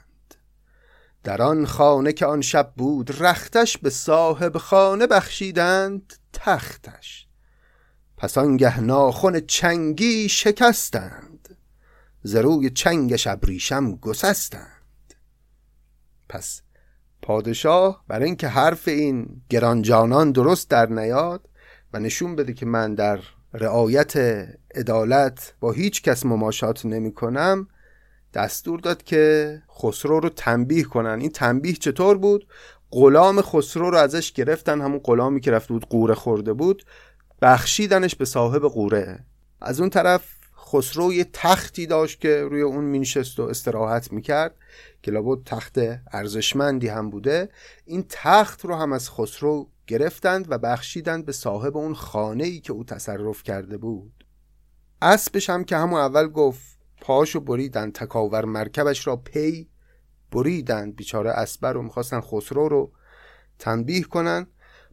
[1.27, 7.27] در آن خانه که آن شب بود رختش به صاحب خانه بخشیدند تختش.
[8.17, 11.57] پس آنگه ناخن چنگی شکستند.
[12.23, 15.15] زروی چنگش ابریشم گسستند.
[16.29, 16.63] پس
[17.23, 21.49] پادشاه برای اینکه حرف این گرانجانان درست در نیاد
[21.93, 23.21] و نشون بده که من در
[23.55, 24.17] رعایت
[24.75, 27.69] عدالت با هیچ کس مماشات نمی کنم
[28.37, 31.21] دستور داد که خسرو رو تنبیه کنن.
[31.21, 32.49] این تنبیه چطور بود؟
[32.91, 36.85] غلام خسرو رو ازش گرفتن همون غلامی که رفته بود قوره خورده بود
[37.43, 39.25] بخشیدنش به صاحب قوره
[39.61, 40.23] از اون طرف
[40.59, 44.55] خسرو یه تختی داشت که روی اون مینشست و استراحت می‌کرد.
[45.03, 45.79] که لابد تخت
[46.13, 47.49] ارزشمندی هم بوده.
[47.85, 52.73] این تخت رو هم از خسرو گرفتند و بخشیدند به صاحب اون خانه ای که
[52.73, 54.25] او تصرف کرده بود.
[55.03, 59.69] اسبش هم که همون اول گفت پاشو بریدن تکاور مرکبش را پی
[60.33, 62.93] بریدند بیچاره اسبر رو می‌خواستن خسرو رو
[63.59, 64.47] تنبیه کنن.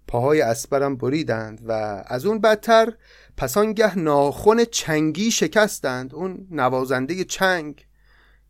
[0.08, 2.94] پاهای اسبرم بریدند و از اون بدتر
[3.38, 6.16] پس آنگه ناخن چنگی شکستند.
[6.16, 7.86] اون نوازنده چنگ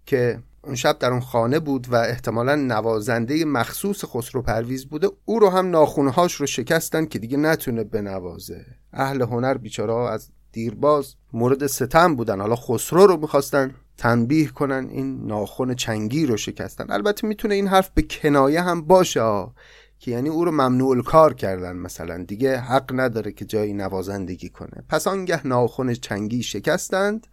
[0.06, 5.40] که اون شب در اون خانه بود و احتمالا نوازنده مخصوص خسرو پرویز بوده او
[5.40, 8.66] رو هم ناخونهاش رو شکستن که دیگه نتونه بنوازه.
[8.94, 12.42] اهل هنر بیچاره از دیرباز مورد ستم بودن.
[12.42, 16.92] حالا خسرو رو می‌خواستن تنبیه کنن این ناخن چنگی رو شکستن.
[16.92, 19.48] البته می‌تونه این حرف به کنایه هم باشه
[20.00, 22.24] که یعنی او رو ممنوع کار کردن مثلا.
[22.24, 24.84] دیگه حق نداره که جایی نوازندگی کنه.
[24.90, 27.28] پس آنگه ناخن چنگی شکستند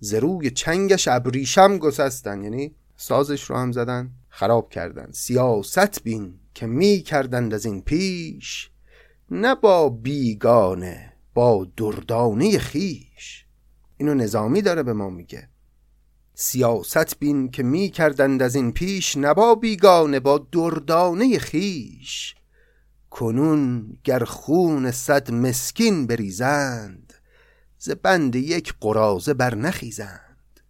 [0.00, 2.42] زروی چنگش ابریشم گسستن.
[2.42, 5.08] یعنی سازش رو هم زدن خراب کردن.
[5.12, 8.70] سیاست بین که می کردند از این پیش
[9.30, 13.44] نه با بیگانه با دردانه خیش.
[13.96, 15.48] اینو نظامی داره به ما میگه.
[16.34, 22.34] سیاست بین که می کردند از این پیش نبا بیگانه با دردانه خیش.
[23.10, 27.12] کنون گر خون صد مسکین بریزند
[27.78, 30.60] ز بند یک قرازه بر نخیزند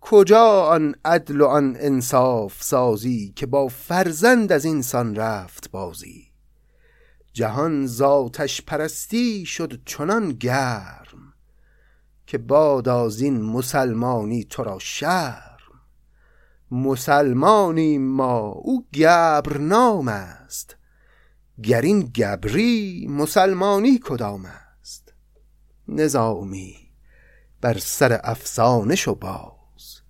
[0.00, 6.29] کجا آن عدل و آن انصاف سازی که با فرزند از اینسان رفت بازی؟
[7.32, 11.34] جهان ذاتش پرستی شد چنان گرم
[12.26, 15.56] که باد از این مسلمانی تو را شرم.
[16.70, 20.76] مسلمانی ما او گبر نام است.
[21.62, 25.12] گر این گبری مسلمانی کدام است؟
[25.88, 26.76] نظامی
[27.60, 30.00] بر سر افسانه شو باز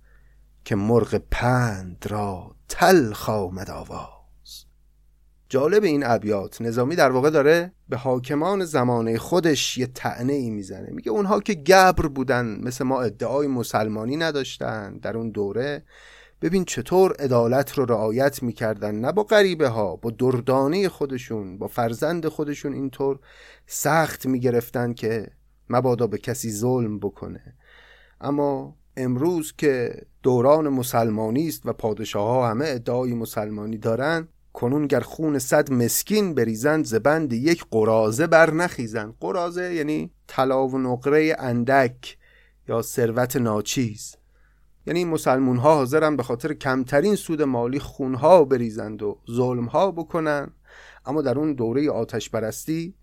[0.65, 4.20] که مرغ پند را تلخ آمد آواز.
[5.51, 6.61] جالب این ابیات.
[6.61, 10.89] نظامی در واقع داره به حاکمان زمانه خودش یه تعنه ای می‌زنه.
[10.91, 15.83] میگه اونها که گبر بودن مثل ما ادعای مسلمانی نداشتن در اون دوره.
[16.41, 18.95] ببین چطور عدالت رو رعایت می‌کردن.
[18.95, 23.19] نه با غریبه ها با دردانه خودشون با فرزند خودشون اینطور
[23.65, 25.27] سخت می‌گرفتن که
[25.69, 27.55] مبادا به کسی ظلم بکنه.
[28.21, 34.99] اما امروز که دوران مسلمانی است و پادشاه ها همه ادعای مسلمانی دارن کنون گر
[34.99, 42.17] خون صد مسکین بریزند زبند یک قرازه بر نخیزند قرازه یعنی طلا و نقره اندک
[42.67, 44.15] یا ثروت ناچیز.
[44.87, 50.51] یعنی مسلمون ها حاضرن به خاطر کمترین سود مالی خونها بریزند و ظلم ها بکنن.
[51.05, 52.93] اما در اون دوره آتش برستی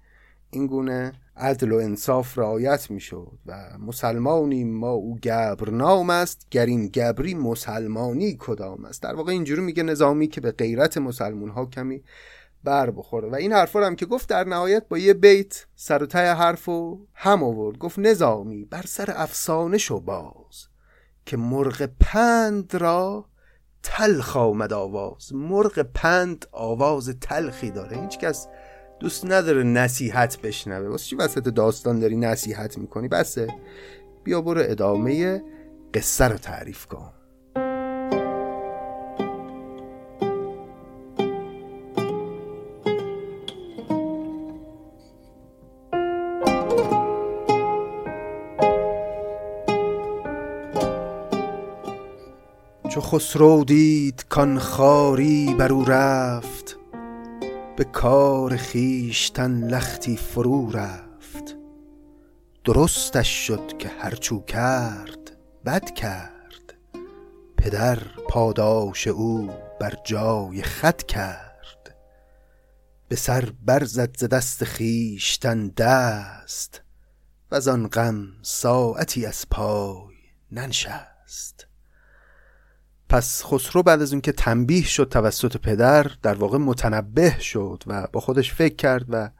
[0.50, 6.66] این گونه عدل و انصاف رعایت می‌شد و مسلمانی ما او گبر نام است گر
[6.66, 11.66] این گبری مسلمانی کدام است؟ در واقع اینجوری میگه نظامی که به غیرت مسلمون ها
[11.66, 12.02] کمی
[12.64, 13.28] بر بخوره.
[13.28, 16.68] و این حرفا هم که گفت در نهایت با یه بیت سر و ته حرف
[16.68, 17.78] و هم آورد.
[17.78, 20.68] گفت نظامی بر سر افسانه شو باز
[21.26, 23.24] که مرغ پند را
[23.82, 25.34] تلخ آمد آواز.
[25.34, 28.00] مرغ پند آواز تلخی داره.
[28.00, 28.48] هیچ کس
[29.00, 30.88] دوست نداره نصیحت بشنوه.
[30.88, 33.54] واسه چی وسط داستان داری نصیحت می‌کنی؟ بسه.
[34.24, 35.42] بیا برو ادامه
[35.94, 37.12] قصه رو تعریف کن.
[52.88, 56.77] چو خسرو دید کان خاری بر او رفت
[57.78, 61.56] به کار خویشتن لختی فرو رفت.
[62.64, 66.74] درستش شد که هرچو کرد بد کرد.
[67.56, 67.98] پدر
[68.28, 69.50] پاداش او
[69.80, 71.96] بر جای خود کرد.
[73.08, 76.82] به سر برزد ز دست خویشتن دست
[77.52, 80.14] وزان غم ساعتی از پای
[80.52, 81.17] ننشست.
[83.08, 88.20] پس خسرو بعد از اینکه تنبیه شد توسط پدر در واقع متنبه شد و با
[88.20, 89.30] خودش فکر کرد و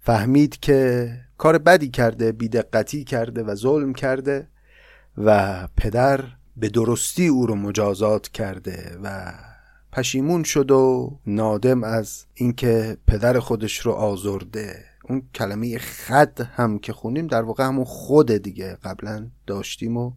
[0.00, 4.48] فهمید که کار بدی کرده بیدقتی کرده و ظلم کرده
[5.18, 6.24] و پدر
[6.56, 9.32] به درستی او رو مجازات کرده و
[9.92, 14.84] پشیمون شد و نادم از اینکه پدر خودش رو آزرده.
[15.04, 18.78] اون کلمه خد هم که خونیم در واقع همون خود دیگه.
[18.82, 20.12] قبلا داشتیم و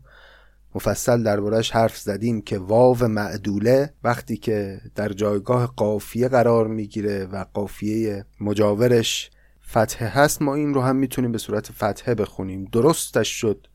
[0.76, 7.46] مفصل دربارهش حرف زدیم که واو معدوله وقتی که در جایگاه قافیه قرار می‌گیره و
[7.54, 9.30] قافیه مجاورش
[9.70, 12.66] فتحه هست ما این رو هم می‌تونیم به صورت فتحه بخونیم.
[12.72, 13.68] درستش شد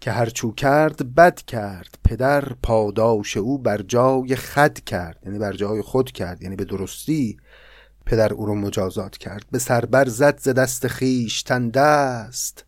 [0.00, 5.18] که هرچو کرد بد کرد پدر پاداش او بر جای خد کرد.
[5.26, 7.36] یعنی بر جای خود کرد یعنی به درستی
[8.06, 9.44] پدر او رو مجازات کرد.
[9.50, 12.64] به سربر زد ز دست خیش تن دست.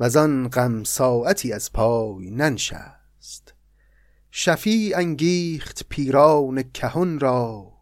[0.00, 3.54] و آن غم ساعتی از پای ننشست.
[4.30, 7.72] شفی انگیخت پیران کهن را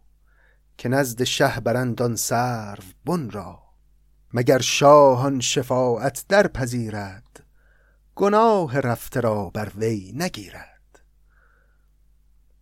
[0.79, 3.63] که نزد شه برند سرو بن را.
[4.35, 7.45] مگر شاهان شفاعت در پذیرد
[8.15, 11.01] گناه رفته را بر وی نگیرد.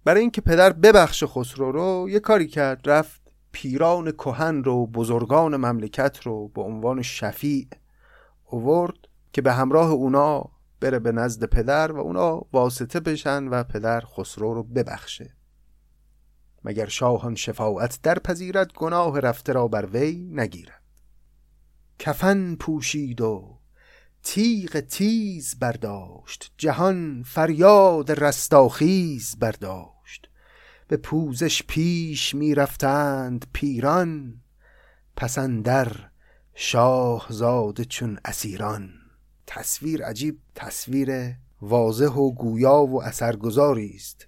[0.05, 3.21] برای اینکه پدر ببخش خسرو رو یه کاری کرد رفت
[3.53, 7.69] پیران کهن رو بزرگان مملکت رو به عنوان شفیع
[8.45, 8.97] اوورد
[9.37, 10.45] که به همراه اونا
[10.81, 15.37] بره به نزد پدر و اونا واسطه بشن و پدر خسرو رو ببخشه.
[16.65, 20.83] مگر شاهان شفاعت در پذیرد گناه رفته را بر وی نگیرد.
[21.99, 23.59] کفن پوشید و
[24.23, 30.29] تیغ تیز برداشت جهان فریاد رستاخیز برداشت.
[30.89, 34.41] به پوزش پیش می رفتند پیران
[35.17, 36.11] پسندر
[36.55, 39.06] شاه زاده چون اسیران.
[39.47, 44.27] تصویر عجیب تصویر واضح و گویا و اثرگذاری است.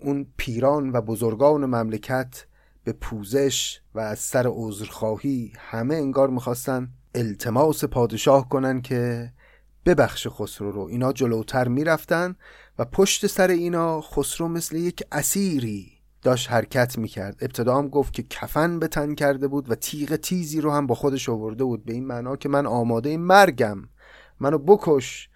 [0.00, 2.46] اون پیران و بزرگان مملکت
[2.84, 9.32] به پوزش و از سر عذرخواهی همه انگار می‌خواستن التماس پادشاه کنن که
[9.86, 10.80] ببخش خسرو رو.
[10.80, 12.36] اینا جلوتر می‌رفتن
[12.78, 15.92] و پشت سر اینا خسرو مثل یک اسیری
[16.22, 17.38] داشت حرکت می‌کرد.
[17.40, 20.94] ابتدا هم گفت که کفن به تن کرده بود و تیغ تیزی رو هم با
[20.94, 21.84] خودش آورده بود.
[21.84, 23.82] به این معنا که من آماده مرگم.
[24.40, 25.28] منو بکش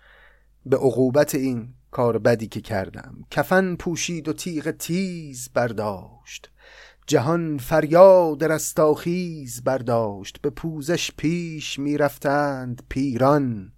[0.66, 3.24] به عقوبت این کار بدی که کردم.
[3.30, 6.50] کفن پوشید و تیغ تیز برداشت.
[7.06, 10.40] جهان فریاد رستاخیز برداشت.
[10.42, 13.72] به پوزش پیش می‌رفتند پیران.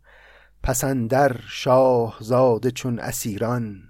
[0.63, 3.83] پسندر شاه زاده چون اسیران.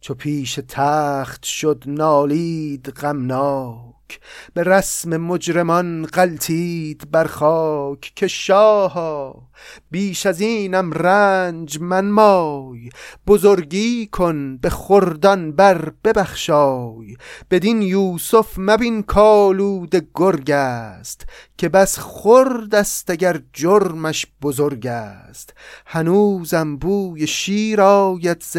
[0.00, 4.20] چو پیش تخت شد نالید غمناک.
[4.54, 8.12] به رسم مجرمان غلطید بر خاک.
[8.16, 9.49] که شاها
[9.90, 12.88] بیش از اینم رنج من مای
[13.26, 17.16] بزرگی کن به خردان بر ببخشای.
[17.50, 21.26] بدین یوسف مبین کالود گرگ است
[21.58, 25.54] که بس خرد است اگر جرمش بزرگ است.
[25.86, 28.56] هنوزم بوی شیر آید ز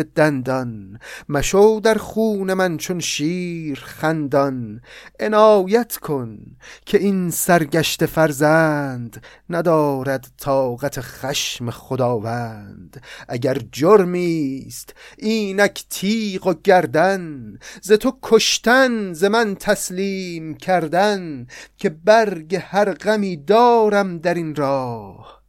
[1.29, 4.81] مشو در خون من چون شیر خندان.
[5.19, 6.37] عنایت کن
[6.85, 13.03] که این سرگشت فرزند ندارد طاقت خشم خداوند.
[13.27, 21.89] اگر جرمی است اینک تیغ و گردن ز تو کشتن ز من تسلیم کردن که
[21.89, 25.41] برگ هر غمی دارم در این راه.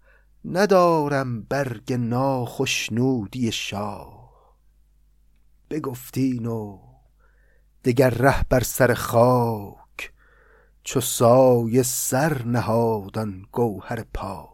[0.44, 4.22] ندارم برگ ناخشنودی شاه.
[5.70, 6.78] بگفتین و
[7.84, 10.12] دگر ره بر سر خاک
[10.84, 14.51] چو سایه سر نهادن گوهر پاک.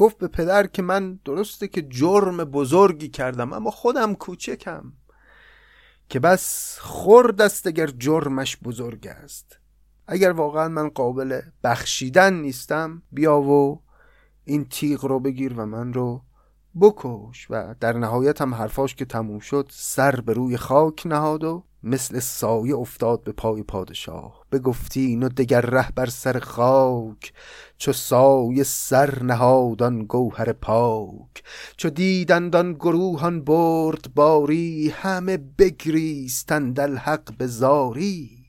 [0.00, 4.92] گفت به پدر که من درسته که جرم بزرگی کردم اما خودم کوچکم.
[6.08, 9.58] که بس خرد است اگر جرمش بزرگ است.
[10.06, 13.82] اگر واقعا من قابل بخشیدن نیستم بیا و
[14.44, 16.22] این تیغ رو بگیر و من رو
[16.80, 17.46] بکش.
[17.50, 22.18] و در نهایت هم حرفاش که تموم شد سر به روی خاک نهاد و مثل
[22.18, 24.44] سایه افتاد به پای پادشاه.
[24.52, 27.32] بگفتین و دگر ره بر سر خاک
[27.78, 31.42] چو سایه سر نهادان گوهر پاک.
[31.76, 38.40] چو دیدند آن گروهان برد باری همه بگریستند الحق به زاری.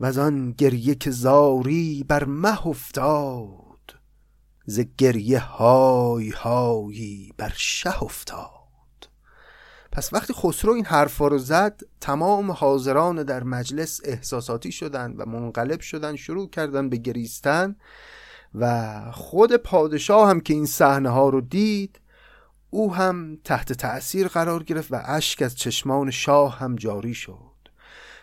[0.00, 3.62] و آن گریه که زاری بر مه افتاد
[4.66, 8.61] ز گریه های هایی بر شه افتاد.
[9.92, 15.80] پس وقتی خسرو این حرفا رو زد تمام حاضران در مجلس احساساتی شدند و منقلب
[15.80, 17.76] شدند شروع کردن به گریستن
[18.54, 22.00] و خود پادشاه هم که این صحنه ها رو دید
[22.70, 27.52] او هم تحت تأثیر قرار گرفت و اشک از چشمان شاه هم جاری شد.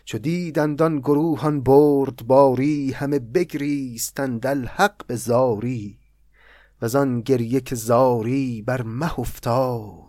[0.05, 5.99] چو دیدندان گروهان برد باری همه بگریستند الحق به زاری.
[6.82, 10.09] و زان گریه که زاری بر مه افتاد.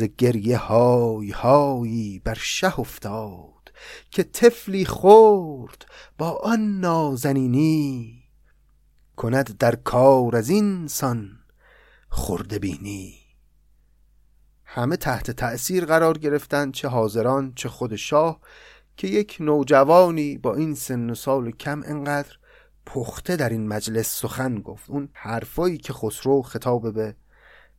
[0.00, 3.72] ز گریه های هایی بر شه افتاد
[4.10, 5.86] که طفلی خورد
[6.18, 8.22] با آن نازنینی.
[9.16, 11.38] کند در کار از این سان
[12.08, 13.14] خورده بینی.
[14.64, 18.40] همه تحت تأثیر قرار گرفتن چه حاضران چه خود شاه
[18.96, 22.36] که یک نوجوانی با این سن و سال کم انقدر
[22.86, 24.90] پخته در این مجلس سخن گفت.
[24.90, 27.16] اون حرفایی که خسرو خطاب به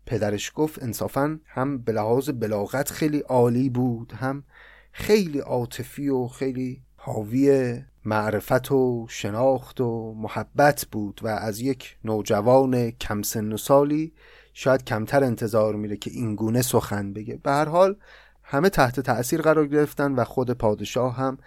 [0.06, 4.43] پدرش گفت انصافا هم به لحاظ بلاغت خیلی عالی بود هم
[4.91, 12.91] خیلی عاطفی و خیلی حاوی معرفت و شناخت و محبت بود و از یک نوجوان
[12.91, 14.14] کم سن و سالی
[14.54, 17.39] شاید کمتر انتظار میره که این گونه سخن بگه.
[17.43, 17.95] به هر حال
[18.43, 21.38] همه تحت تأثیر قرار گرفتن و خود پادشاه هم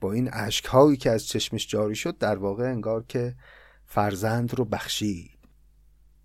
[0.00, 0.30] با این
[0.68, 3.34] هایی که از چشمش جاری شد در واقع انگار که
[3.86, 5.35] فرزند رو بخشید.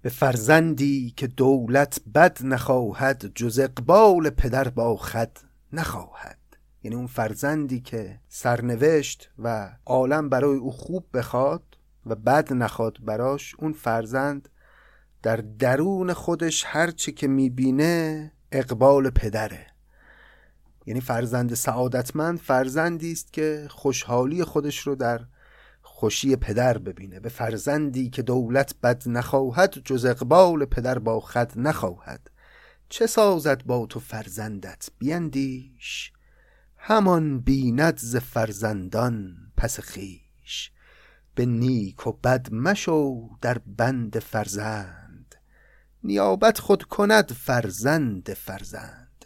[0.01, 5.37] به فرزندی که دولت بد نخواهد جز اقبال پدر با خد
[5.73, 6.37] نخواهد.
[6.83, 11.63] یعنی اون فرزندی که سرنوشت و عالم برای او خوب بخواد
[12.05, 14.49] و بد نخواد براش اون فرزند
[15.23, 19.67] در درون خودش هرچی که می‌بینه اقبال پدره.
[20.85, 25.21] یعنی فرزند سعادتمند فرزندی است که خوشحالی خودش رو در
[26.01, 32.31] خوشی پدر ببینه به فرزندی که دولت بد نخواهد جز اقبال پدر با خد نخواهد.
[32.89, 36.11] چه سازد با تو فرزندت؟ بیندیش.
[36.77, 40.71] همان بیند ز فرزندان پس خیش
[41.35, 45.35] به نیک و بد مشو در بند فرزند.
[46.03, 49.25] نیابت خود کند فرزند فرزند.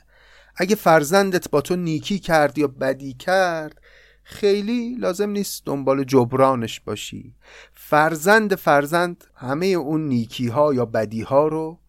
[0.55, 3.81] اگه فرزندت با تو نیکی کرد یا بدی کرد
[4.27, 7.35] خیلی لازم نیست دنبال جبرانش باشی.
[7.73, 11.79] فرزند فرزند همه اون نیکی ها یا بدی ها رو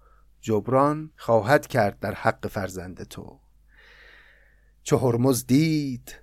[0.41, 3.41] جبران خواهد کرد در حق فرزند تو.
[4.83, 6.15] چه هرمز دید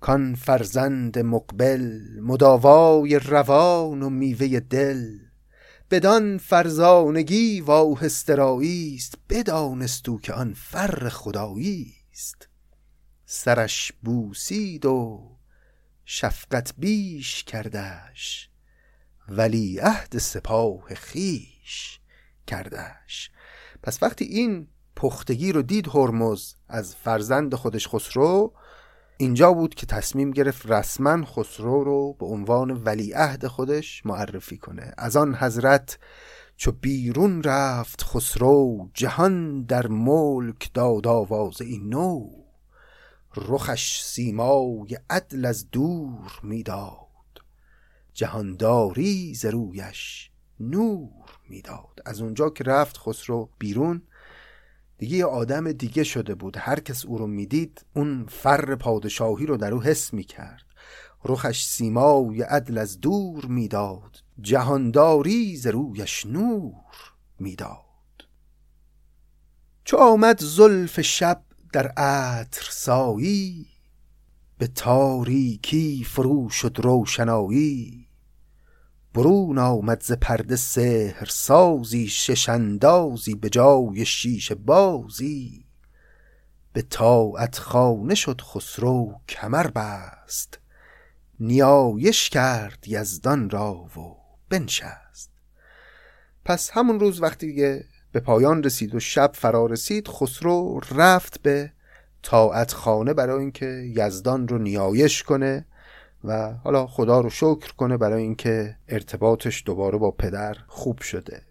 [0.00, 5.18] کان فرزند مقبل مداوای روان و میوه دل.
[5.90, 12.48] بدان فرزانگی و آهسترایی است بدانست که آن فر خدایی است.
[13.26, 15.37] سرش بوسید و
[16.10, 18.50] شفقت بیش کردش
[19.28, 22.00] ولی عهد سپاه خیش
[22.46, 23.30] کردش.
[23.82, 28.52] پس وقتی این پختگی رو دید هرمز از فرزند خودش خسرو
[29.16, 34.94] اینجا بود که تصمیم گرفت رسما خسرو رو به عنوان ولیعهد خودش معرفی کنه.
[34.98, 35.98] از آن حضرت
[36.56, 42.47] چو بیرون رفت خسرو جهان در ملک داد آواز این نو.
[43.40, 46.98] رخش سیمای عدل از دور می‌داد.
[48.14, 50.30] جهانداری ز رویش
[50.60, 52.02] نور می‌داد.
[52.06, 54.02] از اونجا که رفت خسرو بیرون
[54.98, 56.56] دیگه یه آدم دیگه شده بود.
[56.56, 60.62] هر کس او رو می‌دید اون فر پادشاهی رو در او حس می‌کرد.
[61.24, 64.22] رخش سیمای عدل از دور می‌داد.
[64.40, 66.84] جهانداری ز رویش نور
[67.38, 67.78] می‌داد.
[69.84, 73.66] چو آمد زلف شب در عطر سایی
[74.58, 78.08] به تاریکی فرو شد روشنایی.
[79.14, 85.64] برون آمد ز پرده سحر سازی ششندازی به جای شیشه بازی.
[86.72, 90.58] به طاعت خانه شد خسرو کمر بست.
[91.40, 94.16] نیایش کرد یزدان را و
[94.48, 95.30] بنشست.
[96.44, 97.82] پس همون روز وقتی
[98.12, 101.72] به پایان رسید و شب فرا رسید خسرو رفت به
[102.22, 105.66] طاعت خانه برای اینکه یزدان رو نیایش کنه
[106.24, 111.42] و حالا خدا رو شکر کنه برای اینکه ارتباطش دوباره با پدر خوب شده.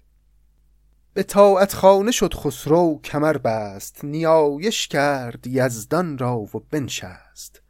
[1.14, 7.62] به طاعت خانه شد خسرو کمر بست نیایش کرد یزدان را و بنشست.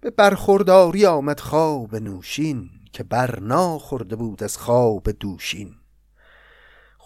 [0.00, 5.74] به برخورداری آمد خواب نوشین که برنا خورده بود از خواب دوشین.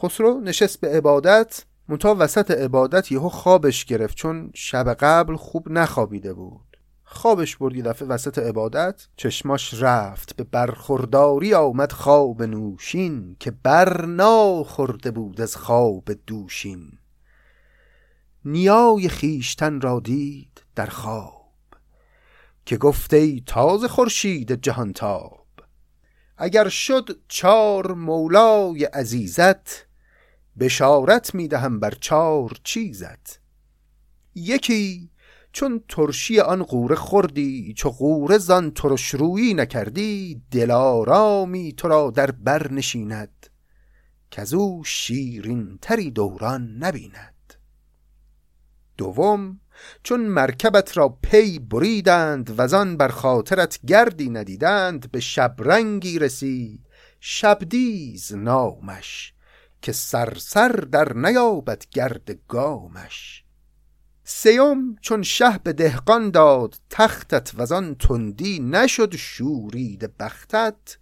[0.03, 6.32] خسرو نشست به عبادت منتها وسط عبادت یهو خوابش گرفت چون شب قبل خوب نخوابیده
[6.32, 6.76] بود.
[7.05, 14.64] خوابش برد یه دفعه وسط عبادت چشماش رفت به برخورداری آمد خواب نوشین که برنا
[14.64, 16.99] خورده بود از خواب دوشین.
[18.44, 21.53] نیای خیشتن را دید در خواب
[22.66, 25.46] که گفته تازه خورشید جهانتاب
[26.36, 29.88] اگر شد چار مولای عزیزت
[30.61, 33.40] بشارت می‌دهم بر چار چیزت.
[34.34, 35.11] یکی
[35.52, 42.30] چون ترشی آن قوره خوردی چو قوره زان ترش رویی نکردی دلارامی تو را در
[42.30, 43.46] بر نشیند
[44.52, 47.54] او شیرین تری دوران نبیند.
[48.96, 49.61] دوم
[50.02, 56.82] چون مرکبت را پی بریدند وزان بر خاطرت گردی ندیدند به شبرنگی رسی
[57.20, 59.34] شبدیز نامش
[59.82, 63.44] که سرسر در نیابد گرد گامش.
[64.24, 70.98] سیوم چون شه به دهقان داد تختت و آن تندی نشد شورید بختت.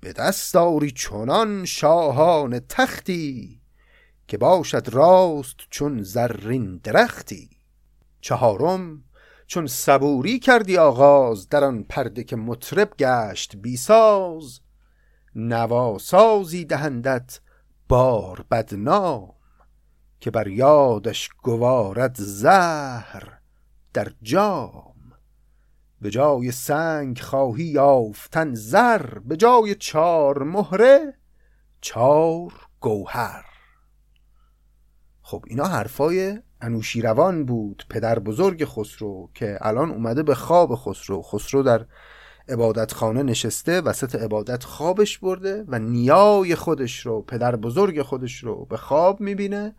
[0.00, 3.60] به دست داری چنان شاهان تختی
[4.28, 7.50] که باشد راست چون زرین درختی.
[8.20, 9.04] چهارم
[9.46, 14.60] چون صبوری کردی آغاز در آن پرده که مطرب گشت بیساز
[15.34, 17.40] نواسازی دهندت
[17.92, 19.32] بار بدنام
[20.20, 23.38] که بر یادش گوارد زهر
[23.94, 24.94] در جام.
[26.00, 31.14] به جای سنگ خواهی یافتن زر به جای چار مهره
[31.80, 33.44] چار گوهر.
[35.22, 41.22] خب اینا حرفای انوشیروان بود پدر بزرگ خسرو که الان اومده به خواب خسرو.
[41.22, 41.86] خسرو در
[42.48, 48.76] عبادتخانه نشسته وسط عبادت خوابش برده و نیای خودش رو پدر بزرگ خودش رو به
[48.76, 49.74] خواب می‌بینه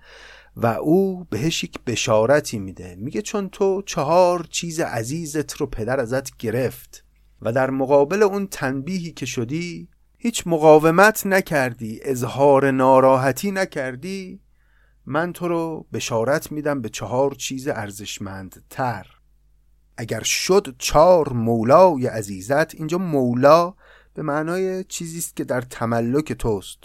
[0.55, 2.95] و او بهش یک بشارتی میده.
[2.95, 7.05] میگه چون تو چهار چیز عزیزت رو پدر ازت گرفت
[7.41, 14.39] و در مقابل اون تنبیهی که شدی هیچ مقاومت نکردی اظهار ناراحتی نکردی
[15.05, 19.12] من تو رو بشارت میدم به چهار چیز ارزشمندتر.
[19.98, 23.74] اگر شد چهار مولای عزیزت اینجا مولا
[24.14, 26.80] به معنای چیزی است که در تملک توست.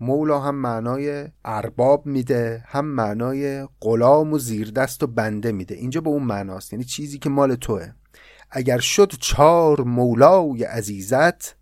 [0.00, 5.74] مولا هم معنای ارباب میده هم معنای غلام و زیردست و بنده میده.
[5.74, 7.92] اینجا به اون معناست یعنی چیزی که مال توه.
[8.50, 11.56] اگر شد چهار مولای عزیزت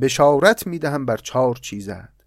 [0.00, 2.18] بشارت می‌دهم بر چهار چیزت.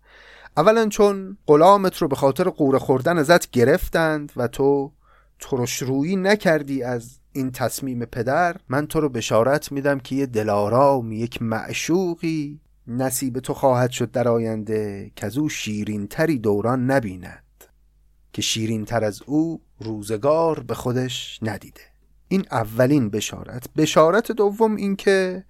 [0.57, 4.91] اولا چون غلامت رو به خاطر قوره خوردن ازت گرفتند و تو
[5.39, 11.41] ترشرویی نکردی از این تصمیم پدر من تو رو بشارت میدم که یه دلارام یک
[11.41, 17.43] معشوقی نصیب تو خواهد شد در آینده که از او شیرین تری دوران نبیند
[18.33, 21.81] که شیرین تر از او روزگار به خودش ندیده.
[22.27, 23.73] این اولین بشارت.
[23.77, 25.43] بشارت دوم این که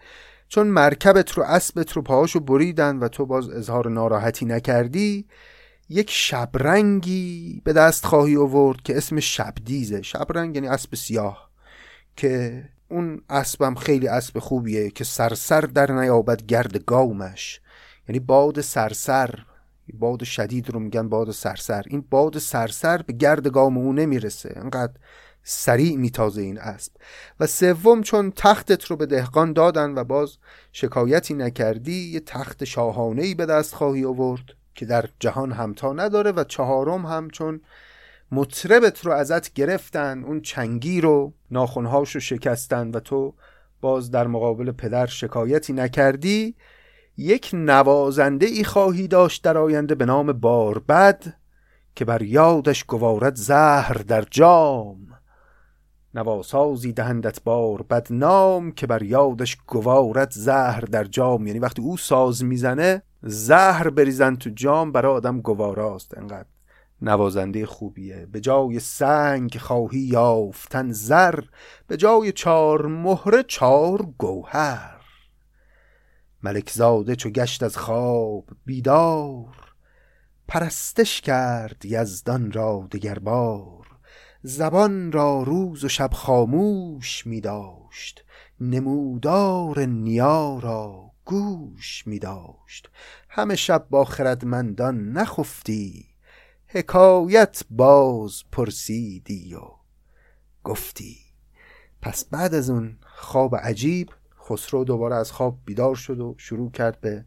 [0.48, 5.26] چون مرکبت رو اسبت رو پاهاشو بریدن و تو باز اظهار ناراحتی نکردی
[5.90, 10.02] یک شبرنگی به دست خواهی آورد که اسم شبدیزه.
[10.02, 11.51] شبرنگ یعنی اسب سیاه.
[12.16, 17.62] که اون اسبم خیلی اسب خوبیه که سرسر در نیابد گرد گاومش
[18.08, 19.46] یعنی باد سرسر
[19.94, 21.84] باد شدید رو میگن باد سرسر.
[21.88, 24.54] این باد سرسر به گرد گام او نمی‌رسه.
[24.56, 24.94] انقدر
[25.44, 26.92] سریع میتازه این اسب.
[27.40, 30.38] و سوم چون تختت رو به دهقان دادن و باز
[30.72, 34.44] شکایتی نکردی یه تخت شاهانه ای به دست خواهی آورد
[34.76, 37.62] که در جهان همتا نداره و چهارم هم چون
[38.32, 43.34] مطربت رو ازت گرفتن اون چنگی رو ناخونهاش رو شکستن و تو
[43.82, 46.56] باز در مقابل پدر شکایتی نکردی.
[47.18, 51.34] یک نوازنده ای خواهی داشت در آینده به نام باربد
[51.96, 54.98] که بر یادش گوارد زهر در جام.
[56.14, 61.48] نواسازی دهندت بار نام که بر یادش گوارد زهر در جام.
[61.48, 66.48] یعنی وقتی او ساز می‌زنه زهر بریزن تو جام برای آدم گواراست انقدر
[67.02, 68.26] نوازنده خوبیه.
[68.26, 71.40] به جای سنگ خواهی یافتن زر
[71.88, 75.02] به جای چار مهره چار گوهر.
[76.44, 79.74] ملک زاده چو گشت از خواب بیدار
[80.48, 83.88] پرستش کرد یزدان را دگر بار
[84.44, 88.26] زبان را روز و شب خاموش می داشت
[88.60, 92.90] نمودار نیا را گوش می داشت.
[93.30, 96.11] همه شب با خردمندان نخفتی
[96.74, 99.62] حکایت باز پرسیدی و
[100.64, 101.18] گفتی.
[102.02, 104.10] پس بعد از اون خواب عجیب
[104.40, 107.26] خسرو دوباره از خواب بیدار شد و شروع کرد به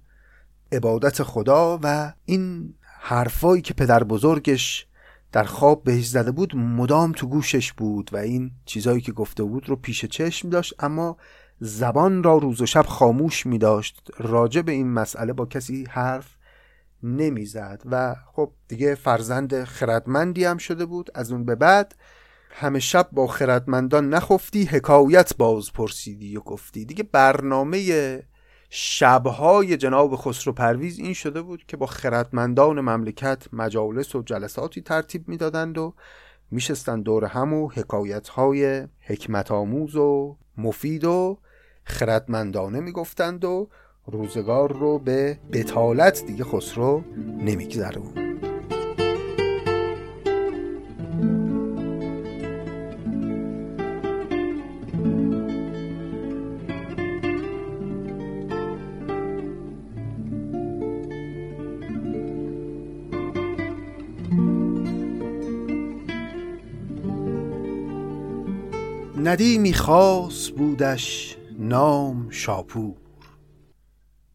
[0.72, 4.86] عبادت خدا و این حرفایی که پدر بزرگش
[5.32, 9.68] در خواب بهش زده بود مدام تو گوشش بود و این چیزایی که گفته بود
[9.68, 11.16] رو پیش چشم داشت اما
[11.60, 16.33] زبان را روز و شب خاموش می داشت راجع به این مسئله با کسی حرف
[17.04, 17.82] نمی‌زد.
[17.90, 21.10] و خب دیگه فرزند خردمندی هم شده بود.
[21.14, 21.94] از اون به بعد
[22.50, 26.84] همه شب با خردمندان نخفتی حکایت باز پرسیدی و گفتی.
[26.84, 28.22] دیگه برنامه
[28.70, 35.28] شبهای جناب خسرو پرویز این شده بود که با خردمندان مملکت مجالس و جلساتی ترتیب
[35.28, 35.94] می‌دادند و
[36.50, 41.38] میشستن دور هم و حکایت های حکمت آموز و مفید و
[41.84, 43.68] خردمندانه می‌گفتند و
[44.06, 47.04] روزگار رو به بتالت دیگه خسرو
[47.38, 48.24] نمیگذرون
[69.24, 73.03] ندیمی خاص بودش نام شاپور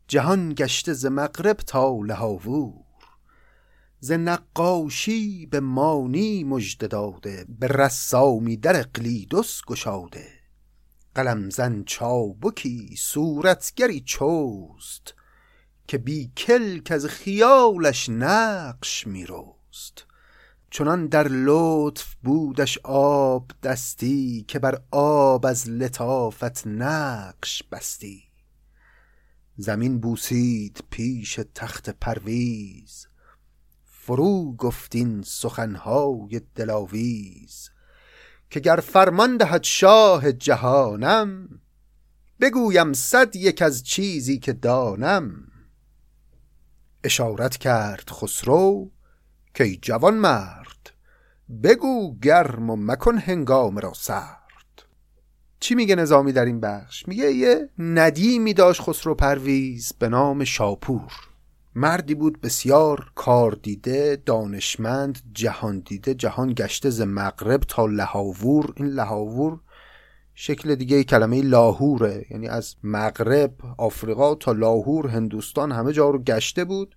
[0.10, 2.74] جهان گشته ز مغرب تا لهاوور.
[4.00, 10.28] ز نقاشی به مانی مژده داده به رسامی در اقلیدس گشاده.
[11.16, 15.14] قلم زن چابکی صورتگری چوست
[15.88, 20.06] که بی کلک از خیالش نقش میرست.
[20.72, 28.29] چنان در لطف بودش آب دستی که بر آب از لطافت نقش بستی.
[29.62, 33.08] زمین بوسید پیش تخت پرویز.
[33.86, 37.70] فرو گفتین سخنهای دلاویز
[38.50, 41.62] که گر فرمان دهد شاه جهانم
[42.40, 45.52] بگویم صد یک از چیزی که دانم.
[47.04, 48.92] اشارت کرد خسرو
[49.54, 50.92] که جوان مرد
[51.64, 54.39] بگو گرم و مکن هنگام را سرد.
[55.60, 61.12] چی میگه نظامی در این بخش؟ میگه یه ندیمی داشت خسرو پرویز به نام شاپور.
[61.76, 68.74] مردی بود بسیار کار دیده دانشمند جهان دیده جهان گشته ز مغرب تا لهاوور.
[68.78, 69.60] این لهاوور
[70.36, 76.66] شکل دیگه کلمه لاهوره یعنی از مغرب آفریقا تا لاهور هندوستان همه جا رو گشته
[76.66, 76.96] بود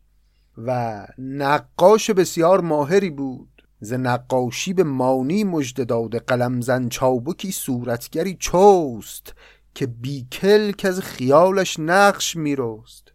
[0.59, 3.52] و نقاش بسیار ماهری بود.
[3.85, 5.85] ز نقاشی به مانی مژده
[6.18, 9.35] قلم زن چابکی صورتگری چوست
[9.74, 13.12] که بیکل که از خیالش نقش میرست.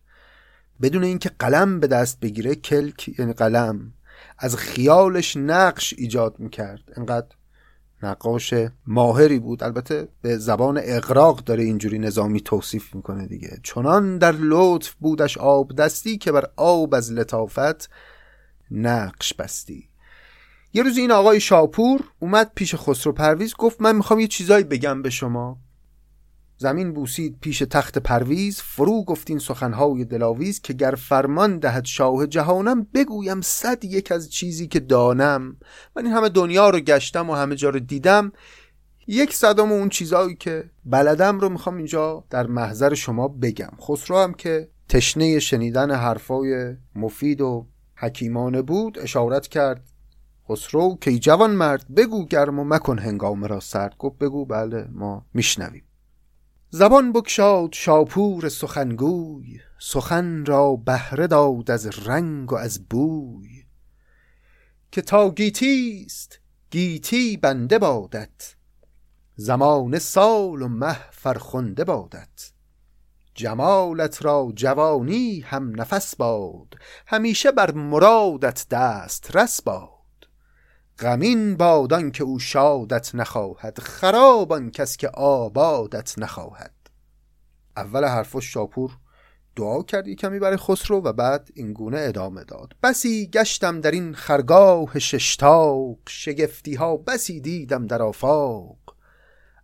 [0.81, 3.93] بدون اینکه قلم به دست بگیره کلک یعنی قلم
[4.37, 6.81] از خیالش نقش ایجاد می‌کرد.
[6.95, 7.35] انقدر
[8.03, 8.53] نقاش
[8.87, 9.63] ماهری بود.
[9.63, 13.59] البته به زبان اقراق داره اینجوری نظامی توصیف می‌کنه دیگه.
[13.63, 17.89] چنان در لطف بودش آب دستی که بر آب از لطافت
[18.71, 19.86] نقش بستی.
[20.77, 25.01] یه روز این آقای شاپور اومد پیش خسرو پرویز گفت من می‌خوام یه چیزایی بگم
[25.01, 25.57] به شما.
[26.57, 32.87] زمین بوسید پیش تخت پرویز فرو گفتین سخنهای دلاویز که گر فرمان دهد شاه جهانم
[32.93, 35.57] بگویم صد یک از چیزی که دانم.
[35.95, 38.31] من این همه دنیا رو گشتم و همه جا رو دیدم.
[39.07, 43.71] یک صدام اون چیزایی که بلدم رو می‌خوام اینجا در محضر شما بگم.
[43.81, 49.96] خسرو هم که تشنه شنیدن حرفای مفید و حکیمانه بود اشارت کرد
[50.49, 53.97] خسرو که جوان مرد بگو گرم و مکن هنگام را سرد.
[53.97, 55.83] گفت بگو بله ما میشنویم.
[56.69, 63.63] زبان بکشاد شاپور سخنگوی سخن را بهره داد از رنگ و از بوی.
[64.91, 66.39] که تا گیتیست
[66.71, 68.55] گیتی بنده بادت.
[69.35, 72.51] زمان سال و مه فرخنده بادت.
[73.35, 76.75] جمالت را جوانی هم نفس باد.
[77.07, 79.96] همیشه بر مرادت دست رس باد.
[80.99, 86.73] غمین باد آن که او شادت نخواهد خراب آن کس که آبادت نخواهد.
[87.77, 88.97] اول حرف شاپور
[89.55, 92.73] دعا کرد کمی برای خسرو و بعد این گونه ادامه داد.
[92.83, 98.77] بسی گشتم در این خرگاه شش طاق شگفتی ها بسی دیدم در آفاق.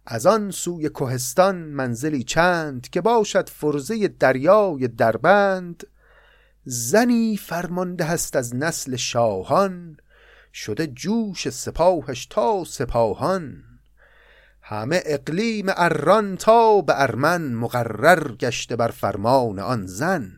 [0.05, 5.83] از آن سوی کوهستان منزلی چند که باشد فرزه دریای دربند.
[6.65, 9.97] زنی فرمانده هست از نسل شاهان
[10.53, 13.63] شده جوش سپاهش تا سپاهان.
[14.61, 20.31] همه اقلیم اران تا به ارمن مقرر گشته بر فرمان آن زن.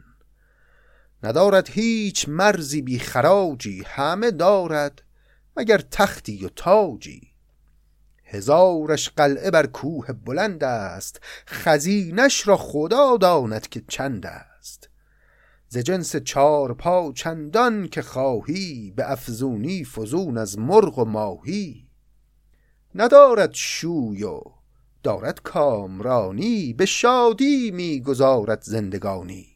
[1.23, 5.01] ندارد هیچ مرزی بی خراجی همه دارد
[5.57, 7.21] مگر تختی و تاجی.
[8.25, 14.54] هزارش قلعه بر کوه بلند است خزینش را خدا داند که چند است.
[15.75, 21.87] ز جنس چار پا چندان که خواهی به افزونی فزون از مرغ و ماهی.
[22.95, 24.41] ندارد شوی و
[25.03, 29.47] دارد کامرانی به شادی می‌گذارد زندگانی.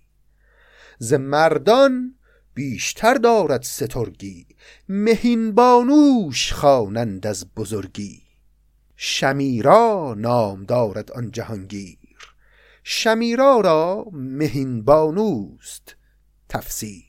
[0.98, 2.16] ز مردان
[2.54, 4.48] بیشتر دارد سترگی
[4.90, 8.22] مهین بانوش خوانند از بزرگی.
[8.96, 11.98] شمیرا نام دارد آن جهانگیر
[12.84, 15.99] شمیرا را مهین بانوست
[16.50, 17.04] تفسیر.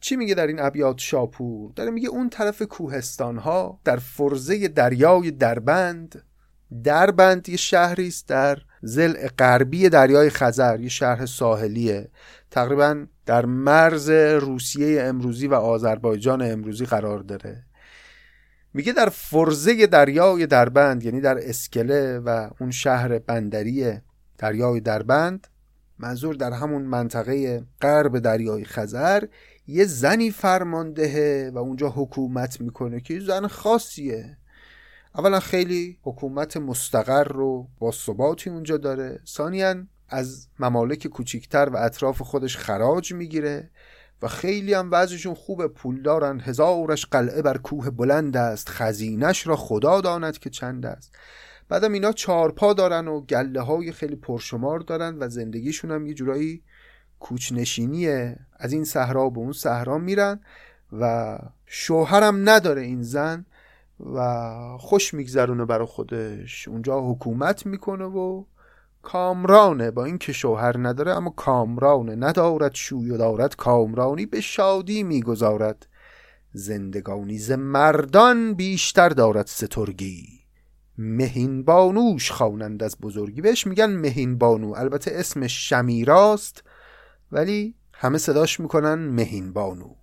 [0.00, 5.30] چی میگه در این ابیات شاپور؟ داره میگه اون طرف کوهستان ها در فرزه دریای
[5.30, 6.22] دربند
[6.84, 12.10] دربند یه شهری است در زل غربی دریای خزر یه شهر ساحلیه.
[12.50, 17.64] تقریبا در مرز روسیه امروزی و آذربایجان امروزی قرار داره.
[18.74, 24.00] میگه در فرزه دریای دربند یعنی در اسکله و اون شهر بندری
[24.38, 25.46] دریای دربند
[25.98, 29.24] منظور در همون منطقه غرب دریای خزر
[29.66, 34.36] یه زنی فرماندهه و اونجا حکومت می‌کنه که زن خاصیه.
[35.14, 39.20] اولا خیلی حکومت مستقر رو با ثباتی اونجا داره.
[39.26, 39.74] ثانیا
[40.08, 43.70] از ممالک کوچیکتر و اطراف خودش خراج می‌گیره
[44.22, 46.40] و خیلی هم وضعشون خوب پول دارن.
[46.40, 48.68] هزارش قلعه بر کوه بلند است.
[48.68, 51.16] خزینش را خدا داند که چند است.
[51.68, 56.62] بعدم اینا چارپا دارن و گله های خیلی پرشمار دارن و زندگیشون هم یه جورایی
[57.20, 58.38] کوچنشینیه.
[58.58, 60.40] از این صحرا به اون صحرا میرن
[60.92, 63.46] و شوهرم نداره این زن
[64.14, 66.68] و خوش میگذرونه برا خودش.
[66.68, 68.44] اونجا حکومت می‌کنه و
[69.02, 69.90] کامرانه.
[69.90, 72.16] با اینکه شوهر نداره اما کامرانه.
[72.16, 75.86] ندارد شوی و دارد کامرانی به شادی می‌گذارد.
[76.52, 80.35] زندگانی ز مردان بیشتر دارد سترگی.
[80.98, 83.40] مهین بانوش خوانند از بزرگی.
[83.40, 86.64] بهش میگن مهین بانو البته اسمش شمیراست
[87.32, 89.94] ولی همه صداش می‌کنن مهین بانو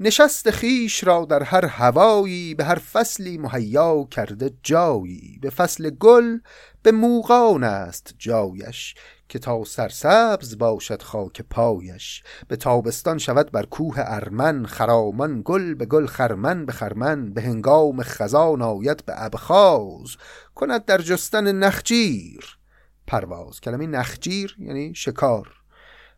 [0.00, 5.38] نشست خیش را در هر هوایی به هر فصلی مهیا کرده جایی.
[5.42, 6.38] به فصل گل
[6.82, 8.94] به موغان است جایش.
[9.32, 15.86] که تا سرسبز باشد خاک پایش به تابستان شود بر کوه ارمن خرامان گل به
[15.86, 20.16] گل خرمن به خرمن به هنگام خزان آید به ابخاز.
[20.54, 22.58] کند در جستن نخجیر.
[23.06, 23.60] پرواز.
[23.60, 25.48] کلمه نخجیر یعنی شکار.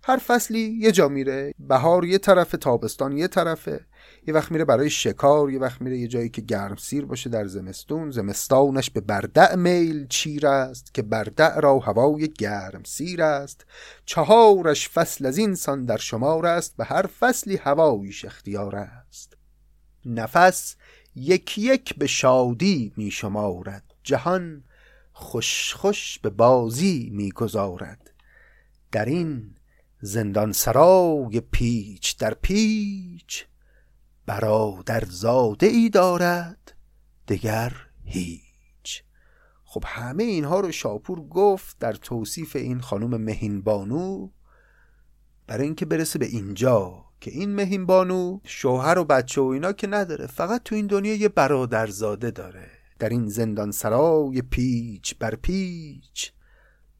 [0.03, 1.55] هر فصلی یه جا میره.
[1.59, 3.87] بهار یه طرف تابستان یه طرفه.
[4.27, 7.47] یه وقت میره برای شکار یه وقت میره یه جایی که گرم سیر باشه در
[7.47, 8.11] زمستون.
[8.11, 13.67] زمستانش به بردع میل چیر است که بردع را هوای گرم سیر است.
[14.05, 19.37] چهارش فصل از این سان در شمار است به هر فصلی هوایش اختیار است.
[20.07, 20.77] نفس
[21.15, 23.83] یک یک به شادی می شمارد.
[24.03, 24.65] جهان
[25.13, 28.11] خوش خوش به بازی می گذارد.
[28.93, 29.55] در این
[30.01, 33.47] زندان سرای پیچ در پیچ
[34.27, 36.75] برادر زاده ای دارد؟
[37.29, 37.73] دگر
[38.05, 39.03] هیچ.
[39.65, 44.29] خب همه اینها رو شاپور گفت در توصیف این خانم مهین بانو.
[45.47, 49.87] برای اینکه برسه به اینجا که این مهین بانو شوهر و بچه و اینا که
[49.87, 52.71] نداره فقط تو این دنیا یه برادرزاده داره.
[52.99, 56.33] در این زندان سرای پیچ بر پیچ.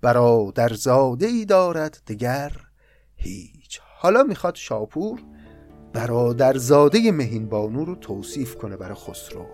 [0.01, 2.53] برادرزاده ای دارد دگر
[3.17, 3.81] هیچ.
[3.83, 5.21] حالا می‌خواد شاپور
[5.95, 9.47] برادرزاده مهین بانو رو توصیف کنه برای خسرو.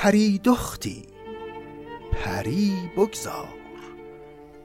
[0.00, 1.02] پری دختی
[2.12, 3.48] پری بگذار.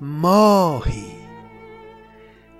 [0.01, 1.15] ماهی.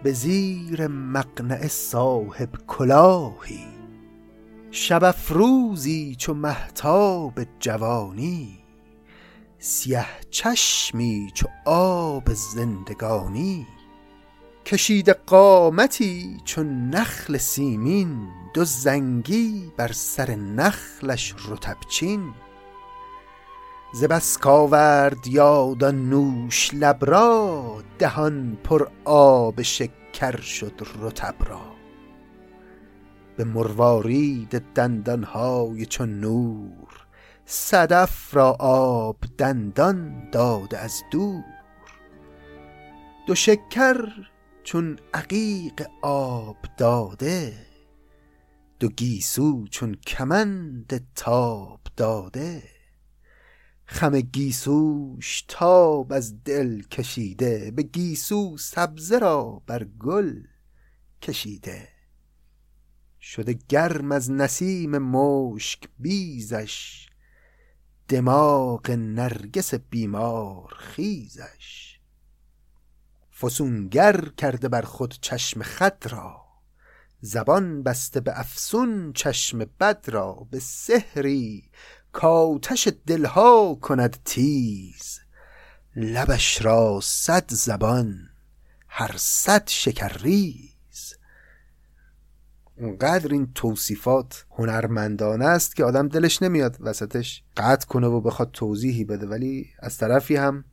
[0.03, 3.67] به زیر مقنع صاحب کلاهی.
[4.71, 8.59] شب افروزی چو محتاب جوانی.
[9.59, 13.67] سیه چشمی چو آب زندگانی.
[14.65, 18.27] کشید قامتی چو نخل سیمین.
[18.53, 22.33] دو زنگی بر سر نخلش رطبچین
[23.95, 31.61] ز بس کاورد یاد آن نوش لب را دهان پر آب شکر شد رطب را.
[33.37, 37.05] به مروارید دندانهای چون نور
[37.45, 41.43] صدف را آب دندان داده از دور.
[43.27, 44.09] دو شکر
[44.63, 47.53] چون عقیق آب داده
[48.79, 52.74] دو گیسو چون کمند تاب داده.
[53.85, 60.43] خم گیسوش تاب از دل کشیده به گیسو سبزه را بر گل
[61.21, 61.87] کشیده.
[63.21, 67.09] شده گرم از نسیم مشک بیزش
[68.07, 71.99] دماغ نرگس بیمار خیزش.
[73.39, 76.45] فسونگر کرده بر خود چشم خد را
[77.21, 81.69] زبان بسته به افسون چشم بد را به سحری
[82.15, 85.19] کاتش دلها کند تیز.
[85.95, 88.29] لبش را صد زبان
[88.87, 91.13] هر صد شکرریز.
[92.77, 99.03] اونقدر این توصیفات هنرمندانه است که آدم دلش نمیاد وسطش قطع کنه و بخواد توضیحی
[99.03, 99.27] بده.
[99.27, 100.65] ولی از طرفی هم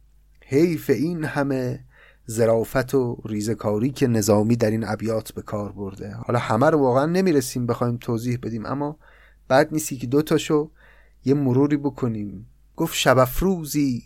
[0.46, 1.84] حیف این همه
[2.26, 6.14] زرافت و ریزکاری که نظامی در این ابیات به کار برده.
[6.14, 8.98] حالا همه رو واقعا نمی‌رسیم بخوایم توضیح بدیم اما
[9.48, 10.70] بعد نیستی که دوتاشو
[11.24, 12.46] یه مروری بکنیم.
[12.76, 14.02] گفت شب افروزی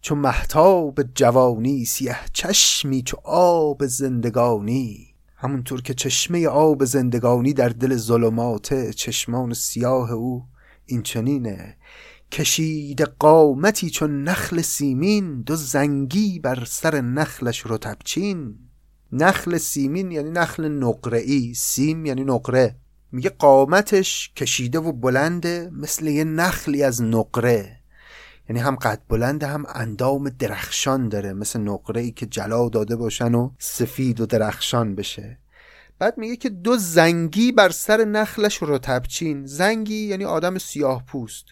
[0.00, 5.14] چو محتاب جوانی سیه چشمی چو آب زندگانی.
[5.36, 10.44] همونطور که چشمه آب زندگانی در دل ظلمات چشمان سیاه او
[10.86, 11.76] این چنینه.
[12.32, 18.58] کشید قامتی چون نخل سیمین دو زنگی بر سر نخلش رتبچین
[19.12, 22.76] نخل سیمین یعنی نخل نقره ای سیم یعنی نقره.
[23.12, 27.78] میگه قامتش کشیده و بلنده مثل یه نخلی از نقره.
[28.48, 31.32] یعنی هم قد بلنده هم اندام درخشان داره.
[31.32, 35.38] مثل نقره ای که جلا داده باشن و سفید و درخشان بشه.
[35.98, 41.44] بعد میگه که دو زنگی بر سر نخلش رتبچین زنگی یعنی آدم سیاه پوست.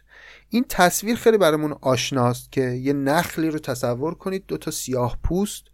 [0.48, 5.64] این تصویر خیلی برامون آشناست که یه نخلی رو تصور کنید دو تا سیاه پوست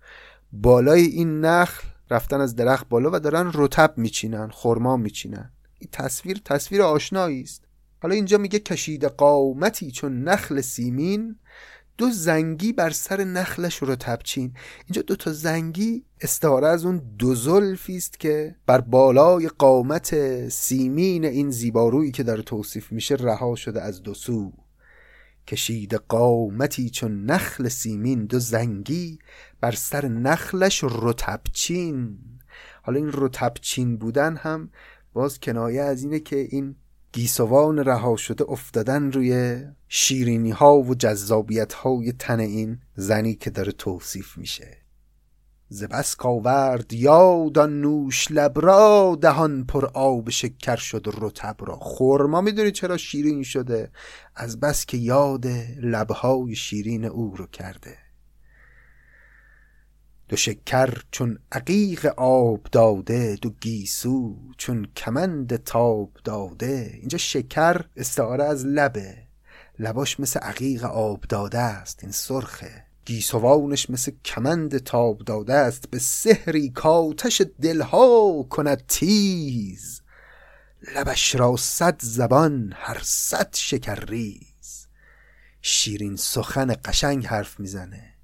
[0.52, 5.50] بالای این نخل رفتن از درخت بالا و دارن رتب میچینن خرما میچینن.
[5.78, 7.64] این تصویر تصویر آشنایی است.
[8.02, 11.36] حالا اینجا میگه کشید قامتی چون نخل سیمین.
[11.98, 14.54] دو زنگی بر سر نخلش رو تبچین.
[14.86, 21.24] اینجا دو تا زنگی استعاره از اون دو زلفی است که بر بالای قامت سیمین
[21.24, 24.52] این زیبارویی که داره توصیف میشه رها شده از دو سو.
[25.46, 28.26] کشید قامتی چون نخل سیمین.
[28.26, 29.18] دو زنگی
[29.60, 32.18] بر سر نخلش رتبچین
[32.82, 34.70] حالا این رتبچین بودن هم
[35.16, 36.76] باز کنایه از اینه که این
[37.12, 43.72] گیسوان رها شده افتادن روی شیرینی ها و جذابیت های تن این زنی که داره
[43.72, 44.76] توصیف میشه.
[45.68, 51.76] زبس کاورد یاد نوش لبرا دهان پر آب شکر شد و رتب را.
[51.76, 53.90] خورما می‌دونی چرا شیرین شده؟
[54.34, 55.46] از بس که یاد
[55.82, 58.05] لبهای شیرین او رو کرده.
[60.28, 66.90] دو شکر چون عقیق آب داده دو گیسو چون کمند تاب داده.
[67.00, 69.16] اینجا شکر استعاره از لبه.
[69.78, 75.90] لباش مثل عقیق آب داده است این سرخه گیسوانش مثل کمند تاب داده است.
[75.90, 80.02] به سحری کاتش دلها کند تیز.
[80.94, 84.86] لبش را صد زبان هر صد شکر ریز.
[85.62, 88.15] شیرین سخن قشنگ حرف می‌زنه.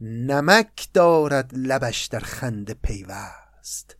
[0.00, 3.96] نمک دارد لبش در خنده پیوست.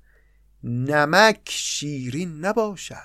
[0.64, 2.96] نمک شیرین نباشد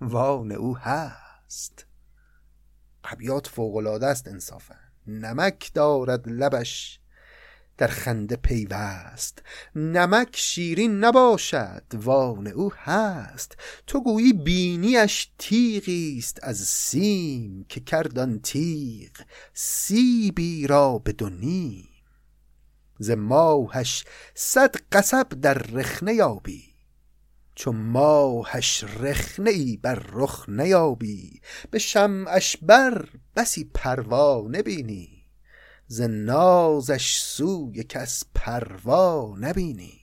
[0.00, 1.86] وان او هست.
[3.04, 4.74] قبیات فوقلاده است انصافا.
[5.06, 7.00] نمک دارد لبش
[7.78, 9.42] در خنده پیوست.
[9.74, 13.56] نمک شیرین نباشد وان او هست.
[13.86, 19.10] تو گویی بینیش تیغی است از سیم که کردان تیغ.
[19.54, 21.28] سیبی را به دو
[23.00, 26.64] ز ماهش صد قصب در رخنه یابی.
[27.54, 31.40] چو ماهش رخنه ای بر رخ نیابی
[31.70, 35.24] به شمعش بر بسی پروا نبینی
[35.86, 40.00] ز نازش سوی کس پروا نبینی.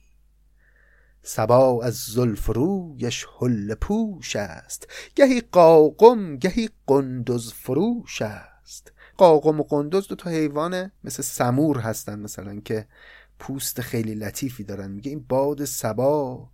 [1.23, 8.91] سبا از زلف رویش حل پوش است گهی قاقم گهی قندز فروش است.
[9.17, 12.87] قاقم و قندز دو تا حیوان مثل سمور هستن مثلا که
[13.39, 14.91] پوست خیلی لطیفی دارن.
[14.91, 16.49] میگه این باد سبا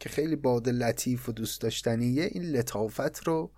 [0.00, 3.50] که خیلی باد لطیف و دوست داشتنیه این لطافت رو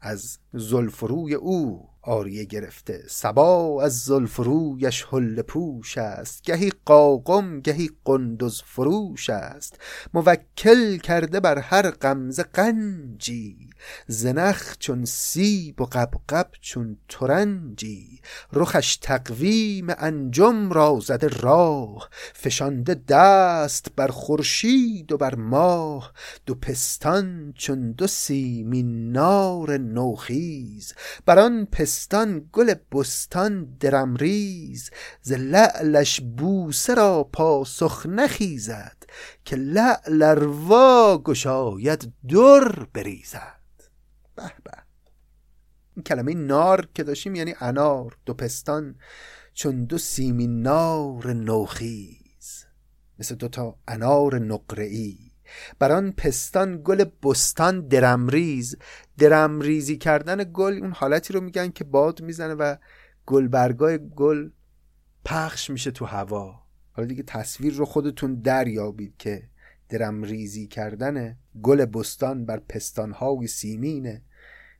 [0.00, 3.02] از زلف روی او آریه گرفته.
[3.08, 6.42] سبا از زلف رویش حل پوش است.
[6.42, 9.78] گهی قاقم گهی قندز فروش است.
[10.14, 13.70] موکل کرده بر هر غمزه قنجی.
[14.06, 18.20] زنخ چون سیب و قبقب چون ترنجی.
[18.52, 22.08] رخش تقویم انجم را زده راه.
[22.34, 26.12] فشانده دست بر خورشید و بر ماه.
[26.46, 29.78] دو پستان چون دو سیمین نار
[30.40, 30.94] نوخیز
[31.26, 34.90] بر آن پستان گل بستان درمریز
[35.22, 38.96] ز لعلش بوسه را پاسخ نخیزد
[39.44, 43.60] که لعل اروا گشاید در بریزد.
[44.36, 44.72] به به.
[45.96, 48.94] این کلمه نار که داشتیم یعنی انار دو پستان
[49.54, 52.66] چون دو سیمین نار نوخیز
[53.18, 55.14] مثل دو تا انار نقره
[55.78, 58.76] بر آن پستان گل بستان درمریز
[59.18, 62.76] درمریزی کردن گل اون حالتی رو میگن که باد می‌زنه و
[63.26, 64.50] گل برگای گل
[65.24, 66.62] پخش میشه تو هوا.
[66.92, 69.42] حالا دیگه تصویر رو خودتون دریابید که
[69.88, 74.20] درمریزی کردن گل بستان بر پستانهای سیمین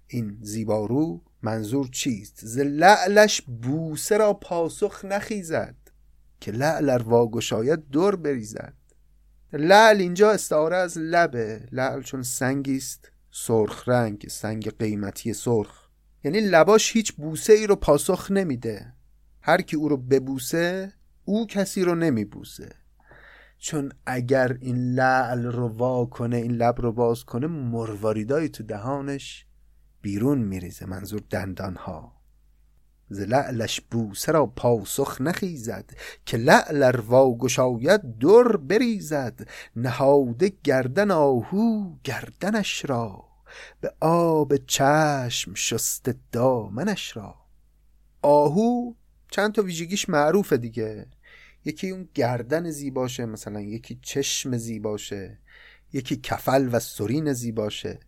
[0.07, 5.75] این زیبارو منظور چیست؟ ز لعلش بوسه را پاسخ نخیزد
[6.41, 8.75] که لعل ار واگشاید دور بریزد.
[9.53, 11.69] لعل اینجا استعاره از لبه.
[11.73, 15.89] لعل چون سنگی است سرخ رنگ سنگ قیمتی سرخ.
[16.25, 18.93] یعنی لباش هیچ بوسه ای رو پاسخ نمیده.
[19.41, 20.93] هر کی او رو ببوسه
[21.25, 22.69] او کسی رو نمیبوسه.
[23.59, 29.47] چون اگر این لعل رو وا کنه این لب رو باز کنه مرواریدایی تو دهانش
[30.03, 32.20] بیرون میریزه منظور دندان ها
[33.11, 35.91] ز لعلش بوسه را پاسخ نخیزد
[36.27, 39.49] که لعل ار واگشاید در بریزد.
[39.77, 43.25] نهاده گردن آهو گردنش را
[43.81, 47.35] به آب چشم شست دامنش را.
[48.23, 48.93] آهو
[49.31, 51.07] چند تا ویژگیش معروفه دیگه.
[51.65, 55.39] یکی اون گردن زیباشه مثلا یکی چشم زیباشه
[55.93, 58.01] یکی کفل و سرین زیباشه.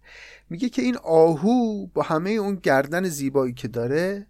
[0.51, 4.27] میگه که این آهو با همه اون گردن زیبایی که داره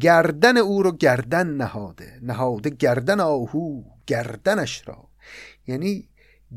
[0.00, 2.18] گردن او رو گردن نهاده.
[2.22, 5.08] نهاده گردن آهو گردنش را.
[5.66, 6.08] یعنی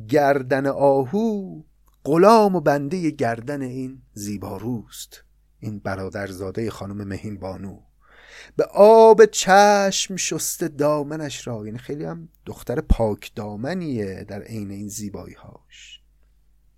[0.08, 1.62] گردن آهو
[2.03, 5.24] غلام و بنده گردن این زیباروست.
[5.60, 7.80] این برادرزاده خانم مهین بانو.
[8.56, 11.66] به آب چشم شسته دامنش را.
[11.66, 16.01] یعنی خیلی هم دختر پاک دامنیه در عین این زیبایی هاش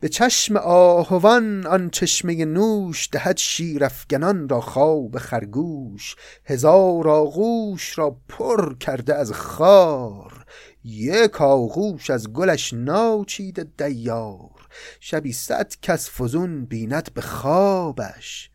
[0.04, 6.16] به چشم آهوان آن چشمه نوش دهد شیرفگنان را خواب خرگوش
[6.46, 10.46] هزار آغوش را پر کرده از خار.
[10.84, 14.68] یک آغوش از گلش ناچیده دیار
[15.00, 18.50] شبی صد کس فزون بیند به خوابش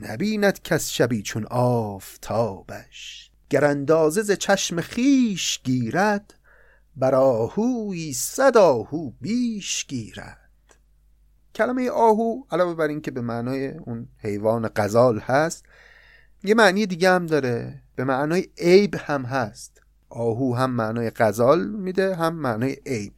[0.00, 3.30] نبیند کس شبی چون آفتابش.
[3.50, 6.34] گر اندازه ز چشم خیش گیرد
[6.96, 10.45] بر آهوی صد آهو بیش گیرد.
[11.56, 15.64] کلمه آهو علاوه بر اینکه به معنای اون حیوان غزال هست
[16.44, 17.82] یه معنی دیگه هم داره.
[17.96, 19.82] به معنای عیب هم هست.
[20.08, 23.12] آهو هم معنای غزال میده هم معنای عیب.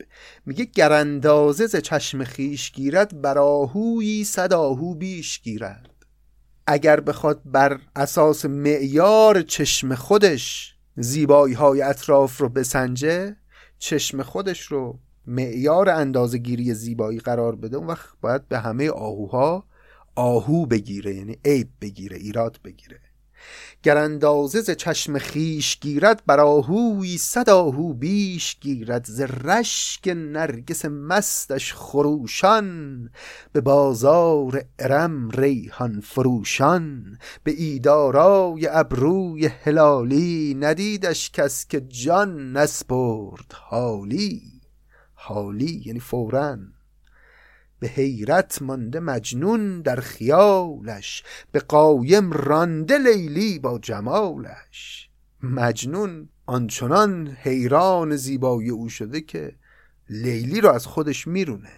[0.46, 5.90] میگه گراندازه ز چشم خیش گیرد بر آهویی صد آهو بیش گیرد.
[6.66, 13.36] اگر بخواد بر اساس معیار چشم خودش زیبایی های اطراف رو بسنجه
[13.78, 14.98] چشم خودش رو
[15.28, 19.64] معیار اندازه گیری زیبایی قرار بده اون وقت باید به همه آهوها
[20.14, 23.00] آهو بگیره یعنی عیب بگیره ایراد بگیره.
[23.82, 29.04] گر اندازه ز چشم خیش گیرد بر آهوی صد آهو بیش گیرد.
[29.04, 33.10] ز رشک نرگس مستش خروشان
[33.52, 37.18] به بازار ارم ریحان فروشان.
[37.44, 44.57] به ایدارای ابروی هلالی ندیدش کس که جان نسپرد حالی.
[45.28, 46.58] حالی یعنی فورا.
[47.80, 51.22] به حیرت مانده مجنون در خیالش
[51.52, 55.08] به قایم رانده لیلی با جمالش.
[55.42, 59.52] مجنون آنچنان حیران زیبایی او شده که
[60.10, 61.72] لیلی رو از خودش میرونه.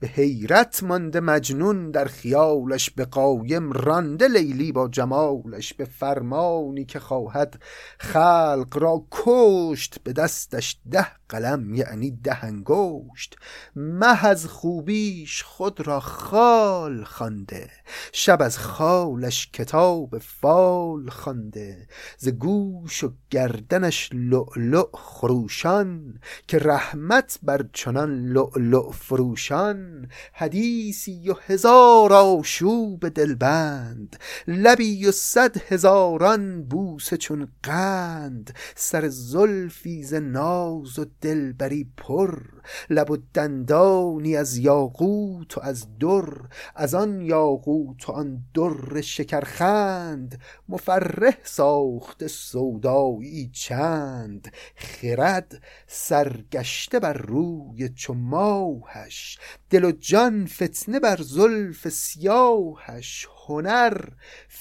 [0.00, 7.00] به حیرت مانده مجنون در خیالش به قایم رانده لیلی با جمالش به فرمانی که
[7.00, 7.62] خواهد
[7.98, 13.36] خلق را کشت به دستش ده قلم یعنی ده انگشت.
[13.76, 17.70] مه از خوبیش خود را خال خوانده.
[18.12, 21.86] شب از خالش کتاب فال خوانده.
[22.18, 30.08] ز گوش و گردنش لؤلؤ خروشان که رحمت بر چنان لؤلؤ فروشان.
[30.32, 34.16] حدیثی و هزار آشوب دلبند
[34.48, 38.54] لبی و صد هزاران بوسه چون قند.
[38.74, 42.38] سر زلفی ز ناز و دلبری پر
[42.90, 46.28] لب و دندانی از یاقوت و از در
[46.74, 57.88] از آن یاقوت و آن در شکرخند مفرح ساخته سودایی چند خرد سرگشته بر روی
[57.88, 59.38] چو ماهش
[59.70, 64.08] دل و جان فتنه بر زلف سیاهش هنر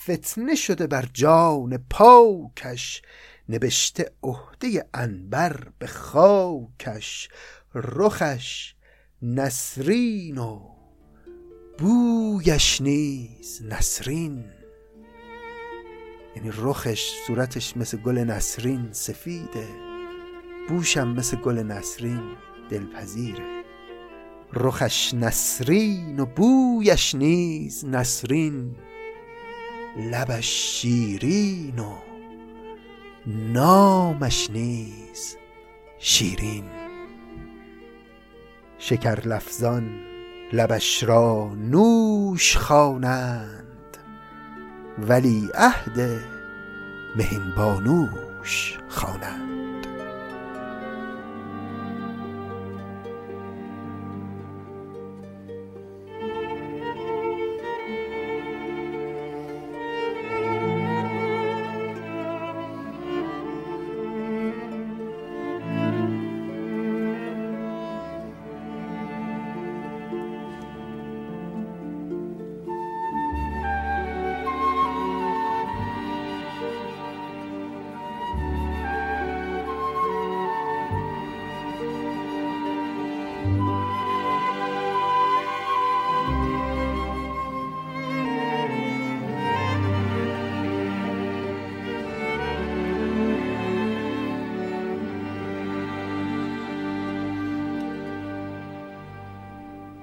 [0.03, 3.01] فتنه شده بر جان پاکش.
[3.49, 7.29] نبشته عهده انبر به خاکش
[7.75, 8.75] رخش
[9.21, 10.59] نسرین و
[11.77, 14.45] بویش نیز نسرین.
[16.35, 19.67] یعنی رخش صورتش مثل گل نسرین سفیده
[20.69, 22.23] بوشم مثل گل نسرین
[22.69, 23.63] دلپذیره.
[24.53, 28.75] رخش نسرین و بویش نیز نسرین
[30.11, 32.10] لبش شیرین و
[33.27, 35.37] نامش نیز
[35.99, 36.63] شیرین.
[38.77, 39.99] شکر لفظان
[40.53, 43.97] لبش را نوش خوانند
[44.97, 45.99] ولی عهد
[47.15, 49.60] مهین بانوش خوانند.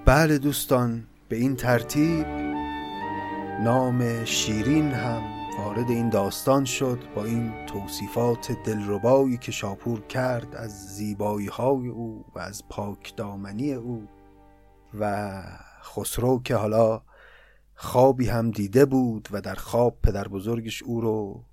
[0.09, 2.27] بله دوستان به این ترتیب
[3.65, 5.23] نام شیرین هم
[5.59, 12.25] وارد این داستان شد با این توصیفات دلربایی که شاپور کرد از زیبایی های او
[12.35, 14.09] و از پاک دامنی او
[15.01, 15.33] و
[15.83, 17.03] خسرو که حالا
[17.75, 21.45] خوابی هم دیده بود و در خواب پدر بزرگش او رو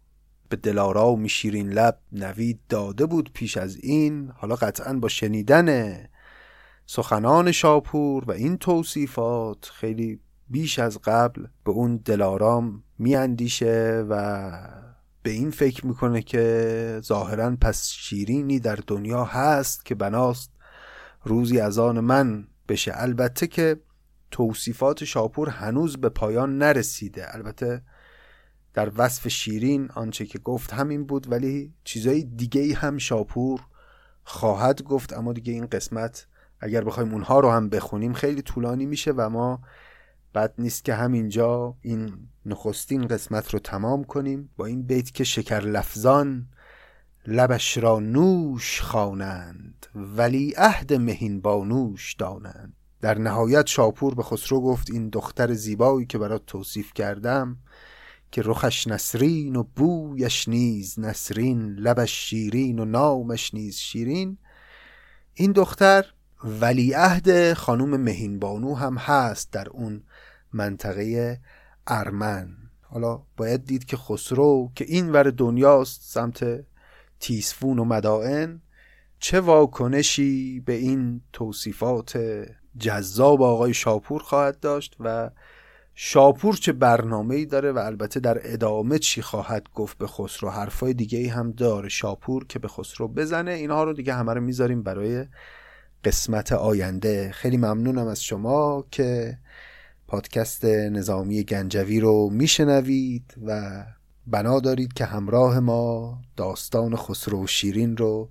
[0.50, 5.98] به دلارام شیرین لب نوید داده بود پیش از این حالا قطعا با شنیدن
[6.86, 14.52] سخنان شاپور و این توصیفات خیلی بیش از قبل به اون دلارام میاندیشه و
[15.24, 20.52] به این فکر می‌کنه که ظاهرا پس شیرینی در دنیا هست که بناست
[21.24, 22.92] روزی از آن من بشه.
[22.96, 23.80] البته که
[24.32, 27.36] توصیفات شاپور هنوز به پایان نرسیده.
[27.36, 27.82] البته
[28.74, 33.62] در وصف شیرین آنچه که گفت همین بود ولی چیزای دیگه هم شاپور
[34.24, 36.28] خواهد گفت اما دیگه این قسمت
[36.66, 39.60] اگر بخوایم اونها رو هم بخونیم خیلی طولانی میشه و ما
[40.36, 45.60] بد نیست که همینجا این نخستین قسمت رو تمام کنیم با این بیت که شکر
[45.60, 46.48] لفظان
[47.28, 52.74] لبش را نوش خوانند ولی عهد مهین بانوش دانند.
[53.02, 57.58] در نهایت شاپور به خسرو گفت این دختر زیبایی که برات توصیف کردم
[58.32, 64.38] که رخش نسرین و بویش نیز نسرین لبش شیرین و نامش نیز شیرین
[65.34, 66.15] این دختر
[66.46, 70.04] ولیعهد خانوم مهین بانو هم هست در اون
[70.54, 71.40] منطقه
[71.88, 72.56] ارمن.
[72.82, 76.66] حالا باید دید که خسرو که این ور دنیاست سمت
[77.20, 78.62] تیسفون و مدائن
[79.20, 82.20] چه واکنشی به این توصیفات
[82.78, 85.30] جذاب آقای شاپور خواهد داشت و
[85.96, 90.94] شاپور چه برنامه ای داره و البته در ادامه چی خواهد گفت به خسرو؟ حرفای
[90.94, 93.52] دیگه ای هم داره شاپور که به خسرو بزنه.
[93.52, 95.26] اینها رو دیگه همه رو می‌ذاریم برای
[96.06, 97.32] قسمت آینده.
[97.32, 99.38] خیلی ممنونم از شما که
[100.08, 103.84] پادکست نظامی گنجوی رو میشنوید و
[104.28, 108.30] بنا دارید که همراه ما داستان خسرو و شیرین رو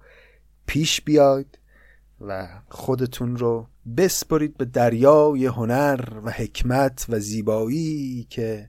[0.66, 1.58] پیش بیاید
[2.20, 8.68] و خودتون رو بسپرید به دریای هنر و حکمت و زیبایی که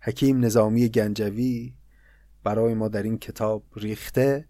[0.00, 1.74] حکیم نظامی گنجوی
[2.44, 4.48] برای ما در این کتاب ریخته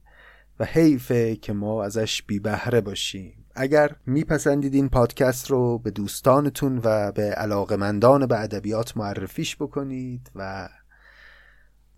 [0.60, 3.45] و حیفه که ما ازش بی بهره باشیم.
[3.56, 10.68] اگر میپسندید این پادکست رو به دوستانتون و به علاقمندان به ادبیات معرفیش بکنید و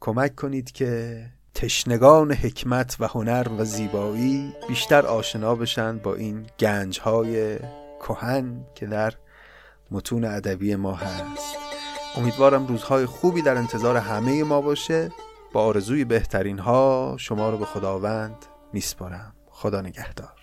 [0.01, 1.25] کمک کنید که
[1.55, 7.59] تشنگان حکمت و هنر و زیبایی بیشتر آشنا بشن با این گنج های
[8.01, 9.15] کهن که در
[9.91, 11.57] متون ادبی ما هست.
[12.17, 15.13] امیدوارم روزهای خوبی در انتظار همه ما باشه.
[15.53, 19.35] با آرزوی بهترین ها شما رو به خداوند میسپارم.
[19.51, 20.38] خدا نگهدار.